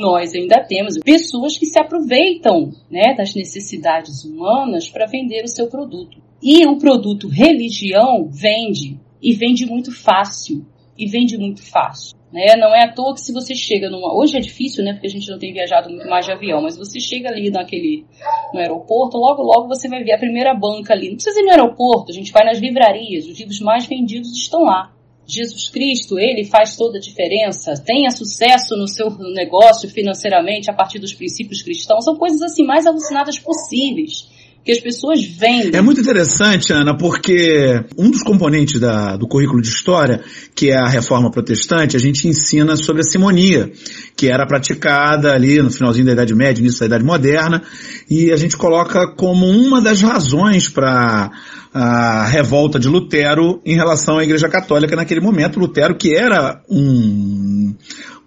nós 0.00 0.34
ainda 0.34 0.64
temos 0.64 0.98
pessoas 0.98 1.58
que 1.58 1.66
se 1.66 1.78
aproveitam, 1.78 2.72
né, 2.90 3.14
das 3.14 3.34
necessidades 3.34 4.24
humanas 4.24 4.88
para 4.88 5.04
vender 5.04 5.44
o 5.44 5.48
seu 5.48 5.68
produto. 5.68 6.25
E 6.48 6.64
o 6.64 6.78
produto 6.78 7.26
religião 7.26 8.30
vende, 8.30 9.00
e 9.20 9.34
vende 9.34 9.66
muito 9.66 9.90
fácil, 9.90 10.64
e 10.96 11.04
vende 11.04 11.36
muito 11.36 11.60
fácil. 11.60 12.16
Né? 12.32 12.54
Não 12.56 12.72
é 12.72 12.84
à 12.84 12.92
toa 12.92 13.14
que 13.14 13.20
se 13.20 13.32
você 13.32 13.52
chega 13.52 13.90
numa. 13.90 14.14
Hoje 14.14 14.36
é 14.36 14.40
difícil, 14.40 14.84
né? 14.84 14.92
Porque 14.92 15.08
a 15.08 15.10
gente 15.10 15.28
não 15.28 15.40
tem 15.40 15.52
viajado 15.52 15.90
muito 15.90 16.08
mais 16.08 16.24
de 16.24 16.30
avião, 16.30 16.62
mas 16.62 16.78
você 16.78 17.00
chega 17.00 17.30
ali 17.30 17.50
naquele. 17.50 18.06
no 18.54 18.60
aeroporto, 18.60 19.18
logo 19.18 19.42
logo 19.42 19.66
você 19.66 19.88
vai 19.88 20.04
ver 20.04 20.12
a 20.12 20.18
primeira 20.18 20.54
banca 20.54 20.94
ali. 20.94 21.08
Não 21.08 21.16
precisa 21.16 21.40
ir 21.40 21.42
no 21.46 21.50
aeroporto, 21.50 22.12
a 22.12 22.14
gente 22.14 22.30
vai 22.30 22.44
nas 22.44 22.60
livrarias, 22.60 23.26
os 23.26 23.36
livros 23.36 23.58
mais 23.58 23.84
vendidos 23.84 24.30
estão 24.30 24.62
lá. 24.62 24.92
Jesus 25.26 25.68
Cristo, 25.68 26.16
ele 26.16 26.44
faz 26.44 26.76
toda 26.76 26.98
a 26.98 27.00
diferença, 27.00 27.74
tenha 27.84 28.12
sucesso 28.12 28.76
no 28.76 28.86
seu 28.86 29.10
negócio 29.34 29.90
financeiramente 29.90 30.70
a 30.70 30.72
partir 30.72 31.00
dos 31.00 31.12
princípios 31.12 31.60
cristãos, 31.60 32.04
são 32.04 32.14
coisas 32.14 32.40
assim 32.40 32.64
mais 32.64 32.86
alucinadas 32.86 33.36
possíveis 33.36 34.35
que 34.66 34.72
as 34.72 34.80
pessoas 34.80 35.24
vêm. 35.24 35.70
É 35.72 35.80
muito 35.80 36.00
interessante, 36.00 36.72
Ana, 36.72 36.96
porque 36.96 37.84
um 37.96 38.10
dos 38.10 38.24
componentes 38.24 38.80
da, 38.80 39.16
do 39.16 39.28
currículo 39.28 39.62
de 39.62 39.68
história, 39.68 40.24
que 40.56 40.72
é 40.72 40.76
a 40.76 40.88
reforma 40.88 41.30
protestante, 41.30 41.96
a 41.96 42.00
gente 42.00 42.26
ensina 42.26 42.76
sobre 42.76 43.02
a 43.02 43.04
simonia, 43.04 43.70
que 44.16 44.28
era 44.28 44.44
praticada 44.44 45.32
ali 45.32 45.62
no 45.62 45.70
finalzinho 45.70 46.06
da 46.06 46.12
Idade 46.14 46.34
Média, 46.34 46.60
início 46.60 46.80
da 46.80 46.86
Idade 46.86 47.04
Moderna, 47.04 47.62
e 48.10 48.32
a 48.32 48.36
gente 48.36 48.56
coloca 48.56 49.06
como 49.06 49.46
uma 49.46 49.80
das 49.80 50.02
razões 50.02 50.68
para 50.68 51.30
a 51.72 52.26
revolta 52.26 52.80
de 52.80 52.88
Lutero 52.88 53.60
em 53.64 53.76
relação 53.76 54.18
à 54.18 54.24
Igreja 54.24 54.48
Católica 54.48 54.96
naquele 54.96 55.20
momento. 55.20 55.60
Lutero, 55.60 55.96
que 55.96 56.12
era 56.12 56.60
um 56.68 57.72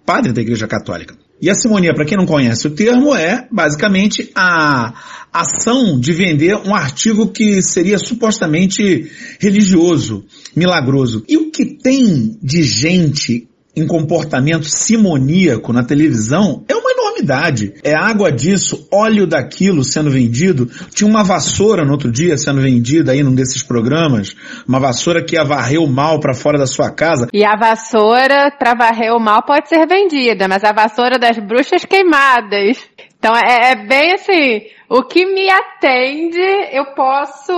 padre 0.06 0.32
da 0.32 0.40
Igreja 0.40 0.66
Católica. 0.66 1.14
E 1.40 1.48
a 1.48 1.54
simonia, 1.54 1.94
para 1.94 2.04
quem 2.04 2.18
não 2.18 2.26
conhece 2.26 2.66
o 2.66 2.70
termo, 2.70 3.14
é 3.14 3.48
basicamente 3.50 4.30
a 4.34 4.92
ação 5.32 5.98
de 5.98 6.12
vender 6.12 6.56
um 6.56 6.74
artigo 6.74 7.28
que 7.28 7.62
seria 7.62 7.98
supostamente 7.98 9.10
religioso, 9.40 10.24
milagroso. 10.54 11.24
E 11.28 11.36
o 11.36 11.50
que 11.50 11.64
tem 11.64 12.36
de 12.42 12.62
gente 12.62 13.49
em 13.74 13.86
comportamento 13.86 14.64
simoníaco 14.64 15.72
na 15.72 15.84
televisão 15.84 16.64
é 16.68 16.74
uma 16.74 16.90
enormidade. 16.90 17.74
É 17.84 17.94
água 17.94 18.30
disso, 18.32 18.88
óleo 18.92 19.26
daquilo 19.26 19.84
sendo 19.84 20.10
vendido. 20.10 20.66
Tinha 20.94 21.08
uma 21.08 21.22
vassoura 21.22 21.84
no 21.84 21.92
outro 21.92 22.10
dia 22.10 22.36
sendo 22.36 22.60
vendida 22.60 23.12
aí 23.12 23.22
num 23.22 23.34
desses 23.34 23.62
programas. 23.62 24.34
Uma 24.66 24.80
vassoura 24.80 25.24
que 25.24 25.36
ia 25.36 25.44
varrer 25.44 25.80
o 25.80 25.86
mal 25.86 26.18
para 26.20 26.34
fora 26.34 26.58
da 26.58 26.66
sua 26.66 26.90
casa. 26.90 27.28
E 27.32 27.44
a 27.44 27.56
vassoura 27.56 28.50
para 28.58 28.74
varrer 28.74 29.14
o 29.14 29.20
mal 29.20 29.42
pode 29.42 29.68
ser 29.68 29.86
vendida, 29.86 30.48
mas 30.48 30.64
a 30.64 30.72
vassoura 30.72 31.18
das 31.18 31.38
bruxas 31.38 31.84
queimadas. 31.84 32.78
Então 33.18 33.36
é, 33.36 33.72
é 33.72 33.86
bem 33.86 34.14
assim, 34.14 34.62
o 34.88 35.02
que 35.02 35.26
me 35.26 35.48
atende 35.50 36.40
eu 36.72 36.86
posso 36.94 37.52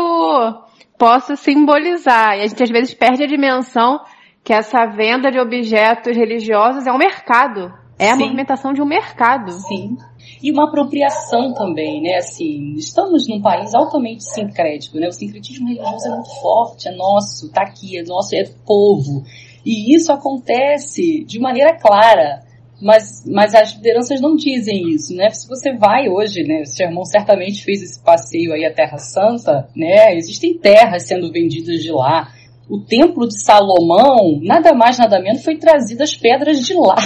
posso 0.98 1.36
simbolizar. 1.36 2.36
E 2.36 2.42
a 2.42 2.46
gente 2.46 2.62
às 2.62 2.70
vezes 2.70 2.94
perde 2.94 3.24
a 3.24 3.26
dimensão 3.26 4.00
que 4.44 4.52
essa 4.52 4.86
venda 4.86 5.30
de 5.30 5.38
objetos 5.38 6.16
religiosos 6.16 6.86
é 6.86 6.92
um 6.92 6.98
mercado. 6.98 7.72
É 7.98 8.06
Sim. 8.06 8.12
a 8.12 8.16
movimentação 8.16 8.72
de 8.72 8.82
um 8.82 8.86
mercado. 8.86 9.52
Sim. 9.52 9.96
E 10.42 10.50
uma 10.50 10.64
apropriação 10.64 11.54
também, 11.54 12.02
né? 12.02 12.16
Assim, 12.16 12.74
estamos 12.74 13.28
num 13.28 13.40
país 13.40 13.74
altamente 13.74 14.24
sincrético, 14.24 14.98
né? 14.98 15.06
O 15.06 15.12
sincretismo 15.12 15.68
religioso 15.68 16.06
é 16.06 16.10
muito 16.10 16.40
forte, 16.40 16.88
é 16.88 16.96
nosso, 16.96 17.52
tá 17.52 17.62
aqui, 17.62 17.98
é 17.98 18.02
nosso, 18.02 18.34
é 18.34 18.44
povo. 18.66 19.22
E 19.64 19.94
isso 19.94 20.12
acontece 20.12 21.24
de 21.24 21.38
maneira 21.38 21.78
clara. 21.78 22.42
Mas, 22.80 23.24
mas 23.24 23.54
as 23.54 23.74
lideranças 23.74 24.20
não 24.20 24.34
dizem 24.34 24.88
isso, 24.88 25.14
né? 25.14 25.30
Se 25.30 25.48
você 25.48 25.72
vai 25.72 26.08
hoje, 26.08 26.42
né? 26.42 26.62
O 26.62 26.66
seu 26.66 26.88
irmão 26.88 27.04
certamente 27.04 27.62
fez 27.62 27.80
esse 27.80 28.02
passeio 28.02 28.52
aí 28.52 28.64
à 28.64 28.74
Terra 28.74 28.98
Santa, 28.98 29.68
né? 29.76 30.16
Existem 30.16 30.58
terras 30.58 31.06
sendo 31.06 31.30
vendidas 31.30 31.80
de 31.80 31.92
lá 31.92 32.28
o 32.72 32.80
templo 32.80 33.28
de 33.28 33.38
Salomão, 33.38 34.40
nada 34.42 34.72
mais 34.72 34.96
nada 34.96 35.20
menos, 35.20 35.44
foi 35.44 35.58
trazido 35.58 36.02
as 36.02 36.16
pedras 36.16 36.64
de 36.64 36.72
lá. 36.72 36.96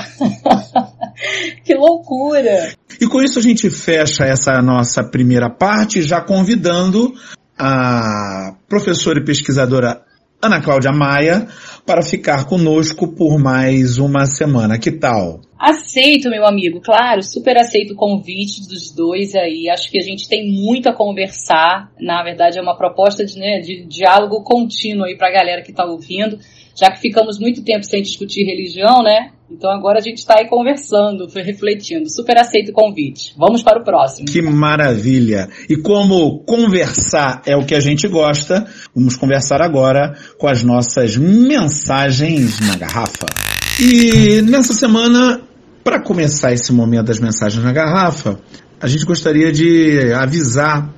que 1.64 1.74
loucura! 1.74 2.72
E 3.00 3.07
com 3.09 3.20
isso 3.20 3.40
a 3.40 3.42
gente 3.42 3.68
fecha 3.68 4.24
essa 4.24 4.62
nossa 4.62 5.02
primeira 5.02 5.50
parte, 5.50 6.02
já 6.02 6.20
convidando 6.20 7.12
a 7.59 8.55
professora 8.68 9.18
e 9.18 9.24
pesquisadora 9.24 10.02
Ana 10.40 10.62
Cláudia 10.62 10.92
Maia 10.92 11.48
para 11.85 12.00
ficar 12.00 12.44
conosco 12.44 13.09
por 13.09 13.37
mais 13.37 13.98
uma 13.98 14.24
semana. 14.24 14.79
Que 14.79 14.92
tal? 14.92 15.40
Aceito, 15.59 16.29
meu 16.29 16.47
amigo, 16.47 16.81
claro, 16.81 17.23
super 17.23 17.57
aceito 17.57 17.95
o 17.95 17.97
convite 17.97 18.69
dos 18.69 18.90
dois 18.95 19.35
aí. 19.35 19.71
Acho 19.71 19.90
que 19.90 19.99
a 19.99 20.03
gente 20.03 20.29
tem 20.29 20.51
muito 20.51 20.88
a 20.88 20.92
conversar. 20.92 21.90
Na 21.99 22.23
verdade, 22.23 22.59
é 22.59 22.62
uma 22.62 22.77
proposta 22.77 23.25
de, 23.25 23.38
né, 23.38 23.61
de 23.61 23.85
diálogo 23.87 24.42
contínuo 24.42 25.07
aí 25.07 25.16
para 25.16 25.29
a 25.29 25.33
galera 25.33 25.62
que 25.62 25.71
está 25.71 25.85
ouvindo, 25.85 26.38
já 26.75 26.90
que 26.90 27.01
ficamos 27.01 27.38
muito 27.38 27.64
tempo 27.64 27.85
sem 27.85 28.03
discutir 28.03 28.45
religião, 28.45 29.03
né? 29.03 29.31
Então 29.51 29.71
agora 29.71 29.99
a 29.99 30.03
gente 30.03 30.19
está 30.19 30.35
aí 30.38 30.49
conversando, 30.49 31.27
refletindo. 31.35 32.11
Super 32.11 32.37
aceito 32.38 32.71
o 32.71 32.75
convite. 32.75 33.33
Vamos 33.38 33.62
para 33.62 33.81
o 33.81 33.85
próximo. 33.85 34.27
Que 34.27 34.42
maravilha! 34.42 35.49
E 35.71 35.77
como 35.77 36.40
conversar 36.40 37.40
é 37.47 37.57
o 37.57 37.64
que 37.64 37.75
a 37.75 37.81
gente 37.81 38.07
gosta, 38.09 38.66
vamos 38.95 39.16
conversar 39.16 39.62
agora 39.62 40.14
com 40.37 40.49
as 40.49 40.62
nossas 40.62 41.16
mensagens 41.16 42.61
na 42.61 42.77
garrafa. 42.77 43.27
E 43.79 44.40
nessa 44.42 44.73
semana, 44.73 45.46
para 45.87 46.01
começar 46.01 46.53
esse 46.53 46.72
momento 46.72 47.07
das 47.07 47.20
mensagens 47.20 47.62
na 47.62 47.70
garrafa, 47.70 48.40
a 48.81 48.88
gente 48.88 49.05
gostaria 49.05 49.53
de 49.53 50.12
avisar 50.12 50.92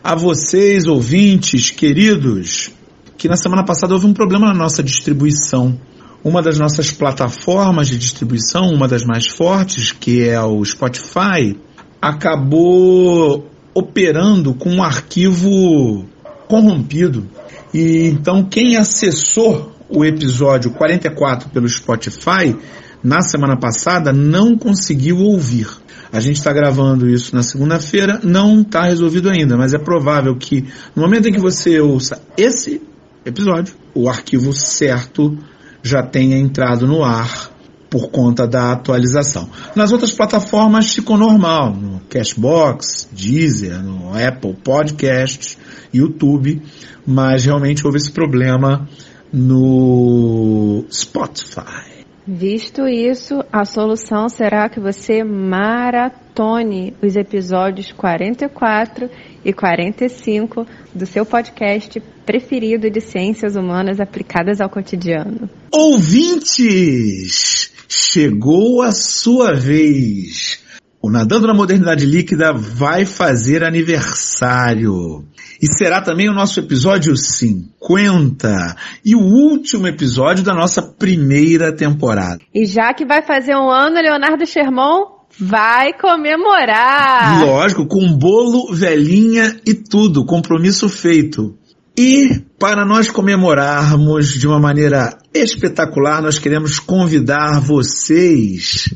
a 0.00 0.14
vocês, 0.14 0.86
ouvintes 0.86 1.72
queridos, 1.72 2.70
que 3.18 3.26
na 3.26 3.34
semana 3.34 3.64
passada 3.64 3.94
houve 3.94 4.06
um 4.06 4.14
problema 4.14 4.46
na 4.46 4.54
nossa 4.54 4.80
distribuição 4.80 5.76
uma 6.22 6.40
das 6.40 6.56
nossas 6.56 6.92
plataformas 6.92 7.88
de 7.88 7.98
distribuição, 7.98 8.68
uma 8.68 8.86
das 8.86 9.02
mais 9.02 9.26
fortes, 9.26 9.90
que 9.90 10.22
é 10.22 10.40
o 10.40 10.64
Spotify, 10.64 11.58
acabou 12.00 13.50
operando 13.74 14.54
com 14.54 14.70
um 14.70 14.84
arquivo 14.84 16.06
corrompido. 16.46 17.28
E 17.74 18.06
então 18.06 18.44
quem 18.44 18.76
acessou 18.76 19.72
o 19.88 20.04
episódio 20.04 20.70
44 20.70 21.48
pelo 21.48 21.68
Spotify 21.68 22.56
na 23.02 23.20
semana 23.22 23.56
passada 23.56 24.12
não 24.12 24.56
conseguiu 24.56 25.18
ouvir. 25.18 25.68
A 26.12 26.20
gente 26.20 26.36
está 26.36 26.52
gravando 26.52 27.08
isso 27.08 27.34
na 27.34 27.42
segunda-feira, 27.42 28.20
não 28.22 28.60
está 28.60 28.84
resolvido 28.84 29.30
ainda, 29.30 29.56
mas 29.56 29.72
é 29.72 29.78
provável 29.78 30.36
que 30.36 30.66
no 30.94 31.02
momento 31.02 31.28
em 31.28 31.32
que 31.32 31.40
você 31.40 31.80
ouça 31.80 32.20
esse 32.36 32.82
episódio, 33.24 33.74
o 33.94 34.08
arquivo 34.08 34.52
certo 34.52 35.36
já 35.82 36.02
tenha 36.02 36.36
entrado 36.38 36.86
no 36.86 37.02
ar 37.02 37.50
por 37.88 38.10
conta 38.10 38.46
da 38.46 38.72
atualização. 38.72 39.50
Nas 39.76 39.92
outras 39.92 40.12
plataformas 40.12 40.94
ficou 40.94 41.18
normal, 41.18 41.74
no 41.74 42.00
Cashbox, 42.08 43.08
Deezer, 43.12 43.82
no 43.82 44.12
Apple 44.16 44.54
Podcasts, 44.62 45.58
YouTube, 45.92 46.62
mas 47.06 47.44
realmente 47.44 47.86
houve 47.86 47.98
esse 47.98 48.10
problema 48.10 48.88
no 49.32 50.84
Spotify. 50.90 51.91
Visto 52.26 52.86
isso, 52.86 53.42
a 53.52 53.64
solução 53.64 54.28
será 54.28 54.68
que 54.68 54.78
você 54.78 55.24
maratone 55.24 56.94
os 57.02 57.16
episódios 57.16 57.90
44 57.90 59.10
e 59.44 59.52
45 59.52 60.64
do 60.94 61.04
seu 61.04 61.26
podcast 61.26 62.00
preferido 62.24 62.88
de 62.88 63.00
ciências 63.00 63.56
humanas 63.56 63.98
aplicadas 63.98 64.60
ao 64.60 64.70
cotidiano. 64.70 65.50
Ouvintes! 65.72 67.72
Chegou 67.88 68.82
a 68.82 68.92
sua 68.92 69.54
vez! 69.54 70.61
O 71.02 71.10
Nadando 71.10 71.48
na 71.48 71.54
Modernidade 71.54 72.06
Líquida 72.06 72.52
vai 72.52 73.04
fazer 73.04 73.64
aniversário. 73.64 75.24
E 75.60 75.66
será 75.66 76.00
também 76.00 76.30
o 76.30 76.32
nosso 76.32 76.60
episódio 76.60 77.16
50 77.16 78.76
e 79.04 79.16
o 79.16 79.20
último 79.20 79.88
episódio 79.88 80.44
da 80.44 80.54
nossa 80.54 80.80
primeira 80.80 81.74
temporada. 81.74 82.38
E 82.54 82.64
já 82.64 82.94
que 82.94 83.04
vai 83.04 83.20
fazer 83.20 83.56
um 83.56 83.68
ano, 83.68 83.96
Leonardo 83.96 84.46
Sherman 84.46 85.06
vai 85.40 85.92
comemorar. 85.94 87.44
Lógico, 87.44 87.84
com 87.88 88.16
bolo, 88.16 88.72
velhinha 88.72 89.60
e 89.66 89.74
tudo, 89.74 90.24
compromisso 90.24 90.88
feito. 90.88 91.58
E 91.98 92.40
para 92.60 92.84
nós 92.84 93.10
comemorarmos 93.10 94.34
de 94.34 94.46
uma 94.46 94.60
maneira 94.60 95.18
espetacular, 95.34 96.22
nós 96.22 96.38
queremos 96.38 96.78
convidar 96.78 97.60
vocês 97.60 98.88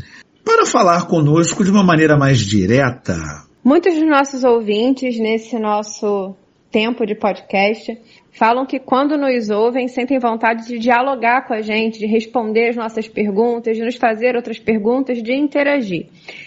para 0.56 0.64
falar 0.64 1.06
conosco 1.06 1.62
de 1.62 1.70
uma 1.70 1.84
maneira 1.84 2.16
mais 2.16 2.38
direta. 2.38 3.14
Muitos 3.62 3.92
dos 3.92 4.08
nossos 4.08 4.42
ouvintes 4.42 5.18
nesse 5.18 5.58
nosso 5.58 6.34
tempo 6.70 7.04
de 7.04 7.14
podcast 7.14 7.94
falam 8.32 8.64
que 8.64 8.78
quando 8.78 9.18
nos 9.18 9.50
ouvem 9.50 9.86
sentem 9.86 10.18
vontade 10.18 10.66
de 10.66 10.78
dialogar 10.78 11.46
com 11.46 11.52
a 11.52 11.60
gente, 11.60 11.98
de 11.98 12.06
responder 12.06 12.70
as 12.70 12.76
nossas 12.76 13.06
perguntas, 13.06 13.76
de 13.76 13.84
nos 13.84 13.96
fazer 13.96 14.34
outras 14.34 14.58
perguntas, 14.58 15.22
de 15.22 15.34
interagir. 15.34 16.06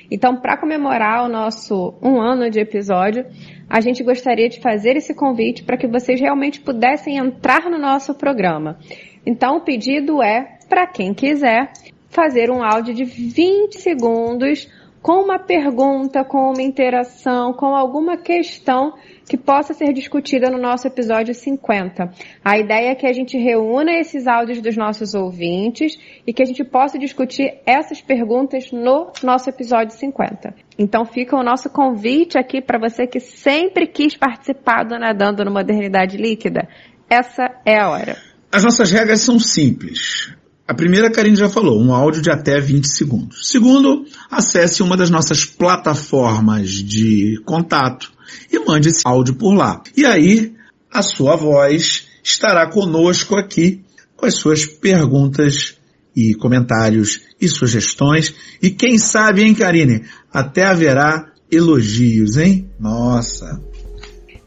Então, 0.09 0.37
para 0.37 0.57
comemorar 0.57 1.23
o 1.23 1.29
nosso 1.29 1.93
um 2.01 2.19
ano 2.19 2.49
de 2.49 2.59
episódio, 2.59 3.27
a 3.69 3.79
gente 3.79 4.03
gostaria 4.03 4.49
de 4.49 4.59
fazer 4.59 4.97
esse 4.97 5.13
convite 5.13 5.63
para 5.63 5.77
que 5.77 5.87
vocês 5.87 6.19
realmente 6.19 6.59
pudessem 6.61 7.17
entrar 7.17 7.69
no 7.69 7.77
nosso 7.77 8.15
programa. 8.15 8.79
Então, 9.23 9.57
o 9.57 9.61
pedido 9.61 10.19
é, 10.23 10.57
para 10.67 10.87
quem 10.87 11.13
quiser, 11.13 11.71
fazer 12.09 12.49
um 12.49 12.63
áudio 12.63 12.93
de 12.93 13.05
20 13.05 13.79
segundos 13.79 14.67
com 15.01 15.23
uma 15.23 15.39
pergunta, 15.39 16.23
com 16.25 16.51
uma 16.51 16.61
interação, 16.61 17.53
com 17.53 17.73
alguma 17.73 18.17
questão 18.17 18.93
que 19.27 19.37
possa 19.37 19.73
ser 19.73 19.93
discutida 19.93 20.49
no 20.49 20.57
nosso 20.57 20.87
episódio 20.87 21.33
50. 21.33 22.11
A 22.43 22.57
ideia 22.57 22.89
é 22.89 22.95
que 22.95 23.05
a 23.05 23.13
gente 23.13 23.37
reúna 23.37 23.93
esses 23.93 24.27
áudios 24.27 24.59
dos 24.59 24.75
nossos 24.75 25.13
ouvintes 25.13 25.97
e 26.25 26.33
que 26.33 26.41
a 26.41 26.45
gente 26.45 26.63
possa 26.63 26.97
discutir 26.97 27.59
essas 27.65 28.01
perguntas 28.01 28.71
no 28.71 29.11
nosso 29.23 29.49
episódio 29.49 29.95
50. 29.95 30.53
Então 30.77 31.05
fica 31.05 31.37
o 31.37 31.43
nosso 31.43 31.69
convite 31.69 32.37
aqui 32.37 32.62
para 32.62 32.79
você 32.79 33.05
que 33.05 33.19
sempre 33.19 33.87
quis 33.87 34.17
participar 34.17 34.83
do 34.83 34.97
Nadando 34.97 35.45
no 35.45 35.51
Modernidade 35.51 36.17
Líquida. 36.17 36.67
Essa 37.10 37.49
é 37.65 37.79
a 37.79 37.89
hora. 37.89 38.17
As 38.51 38.63
nossas 38.63 38.91
regras 38.91 39.21
são 39.21 39.39
simples. 39.39 40.38
A 40.69 40.73
primeira, 40.75 41.07
a 41.07 41.11
Karine 41.11 41.35
já 41.35 41.49
falou, 41.49 41.81
um 41.81 41.91
áudio 41.91 42.21
de 42.21 42.29
até 42.29 42.61
20 42.61 42.85
segundos. 42.85 43.49
Segundo, 43.49 44.05
acesse 44.29 44.83
uma 44.83 44.95
das 44.95 45.09
nossas 45.09 45.43
plataformas 45.43 46.69
de 46.69 47.41
contato 47.43 48.11
e 48.53 48.59
mande 48.59 48.89
esse 48.89 49.01
áudio 49.03 49.33
por 49.33 49.55
lá. 49.55 49.81
E 49.97 50.05
aí, 50.05 50.53
a 50.93 51.01
sua 51.01 51.35
voz 51.35 52.07
estará 52.23 52.69
conosco 52.69 53.35
aqui 53.35 53.81
com 54.15 54.27
as 54.27 54.35
suas 54.35 54.63
perguntas 54.63 55.75
e 56.15 56.35
comentários 56.35 57.21
e 57.41 57.47
sugestões. 57.47 58.35
E 58.61 58.69
quem 58.69 58.99
sabe, 58.99 59.41
hein, 59.41 59.55
Karine? 59.55 60.03
Até 60.31 60.65
haverá 60.65 61.31
elogios, 61.51 62.37
hein? 62.37 62.69
Nossa! 62.79 63.59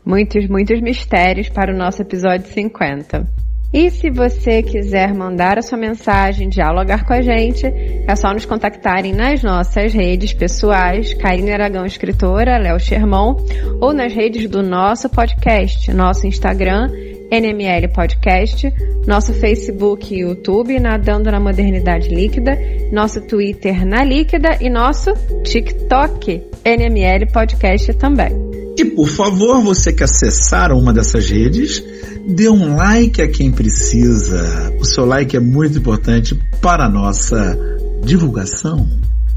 Muitos, 0.07 0.49
muitos 0.49 0.81
mistérios 0.81 1.49
para 1.49 1.75
o 1.75 1.77
nosso 1.77 2.01
episódio 2.01 2.47
50. 2.47 3.43
E 3.73 3.91
se 3.91 4.11
você 4.11 4.63
quiser 4.63 5.15
mandar 5.15 5.59
a 5.59 5.63
sua 5.63 5.79
mensagem, 5.79 6.49
dialogar 6.49 7.07
com 7.07 7.15
a 7.15 7.23
gente, 7.23 7.65
é 7.67 8.15
só 8.15 8.31
nos 8.35 8.45
contactarem 8.45 9.15
nas 9.15 9.43
nossas 9.43 9.95
redes 9.95 10.35
pessoais, 10.35 11.15
Karine 11.15 11.53
Aragão 11.53 11.87
Escritora, 11.87 12.59
Léo 12.59 12.79
Sherman, 12.79 13.35
ou 13.81 13.95
nas 13.95 14.13
redes 14.13 14.47
do 14.51 14.63
nosso 14.63 15.09
podcast, 15.09 15.91
nosso 15.91 16.27
Instagram, 16.27 16.91
NML 17.31 17.89
Podcast, 17.95 18.71
nosso 19.07 19.33
Facebook 19.33 20.15
e 20.15 20.21
YouTube, 20.21 20.79
Nadando 20.79 21.31
na 21.31 21.41
Modernidade 21.41 22.11
Líquida, 22.11 22.53
nosso 22.93 23.23
Twitter 23.23 23.87
na 23.87 24.05
Líquida 24.05 24.59
e 24.61 24.69
nosso 24.69 25.15
TikTok, 25.45 26.43
NML 26.63 27.33
Podcast 27.33 27.95
também. 27.95 28.33
E 28.77 28.85
por 28.85 29.09
favor, 29.09 29.63
você 29.63 29.95
que 29.95 30.03
acessar 30.03 30.73
uma 30.73 30.93
dessas 30.93 31.29
redes, 31.31 31.83
dê 32.27 32.49
um 32.49 32.77
like 32.77 33.21
a 33.21 33.29
quem 33.29 33.51
precisa. 33.51 34.73
O 34.81 34.85
seu 34.85 35.05
like 35.05 35.37
é 35.37 35.41
muito 35.41 35.79
importante 35.79 36.39
para 36.61 36.87
a 36.87 36.89
nossa 36.89 37.59
divulgação. 38.05 38.89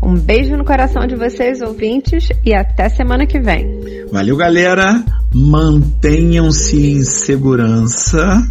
Um 0.01 0.15
beijo 0.15 0.55
no 0.55 0.65
coração 0.65 1.07
de 1.07 1.15
vocês, 1.15 1.61
ouvintes, 1.61 2.29
e 2.45 2.53
até 2.53 2.89
semana 2.89 3.25
que 3.25 3.39
vem. 3.39 4.05
Valeu, 4.11 4.35
galera. 4.35 5.03
Mantenham-se 5.33 6.91
em 6.91 7.03
segurança. 7.03 8.41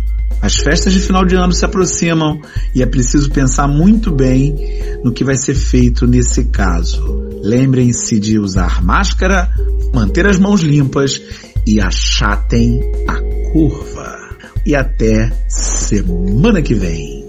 As 0.43 0.57
festas 0.57 0.93
de 0.93 1.01
final 1.01 1.25
de 1.25 1.37
ano 1.37 1.53
se 1.53 1.65
aproximam 1.65 2.41
e 2.75 2.83
é 2.83 2.87
preciso 2.87 3.31
pensar 3.31 3.69
muito 3.69 4.11
bem 4.11 4.55
no 5.03 5.13
que 5.13 5.25
vai 5.25 5.37
ser 5.37 5.55
feito 5.55 6.07
nesse 6.07 6.47
caso. 6.47 7.03
Lembrem-se 7.41 8.19
de 8.19 8.39
usar 8.39 8.83
máscara, 8.83 9.49
manter 9.93 10.27
as 10.27 10.39
mãos 10.39 10.61
limpas 10.61 11.23
e 11.67 11.81
achatem 11.81 12.81
a 13.09 13.15
curva 13.53 14.24
e 14.65 14.75
até 14.75 15.31
semana 15.49 16.63
que 16.63 16.75
vem. 16.75 17.24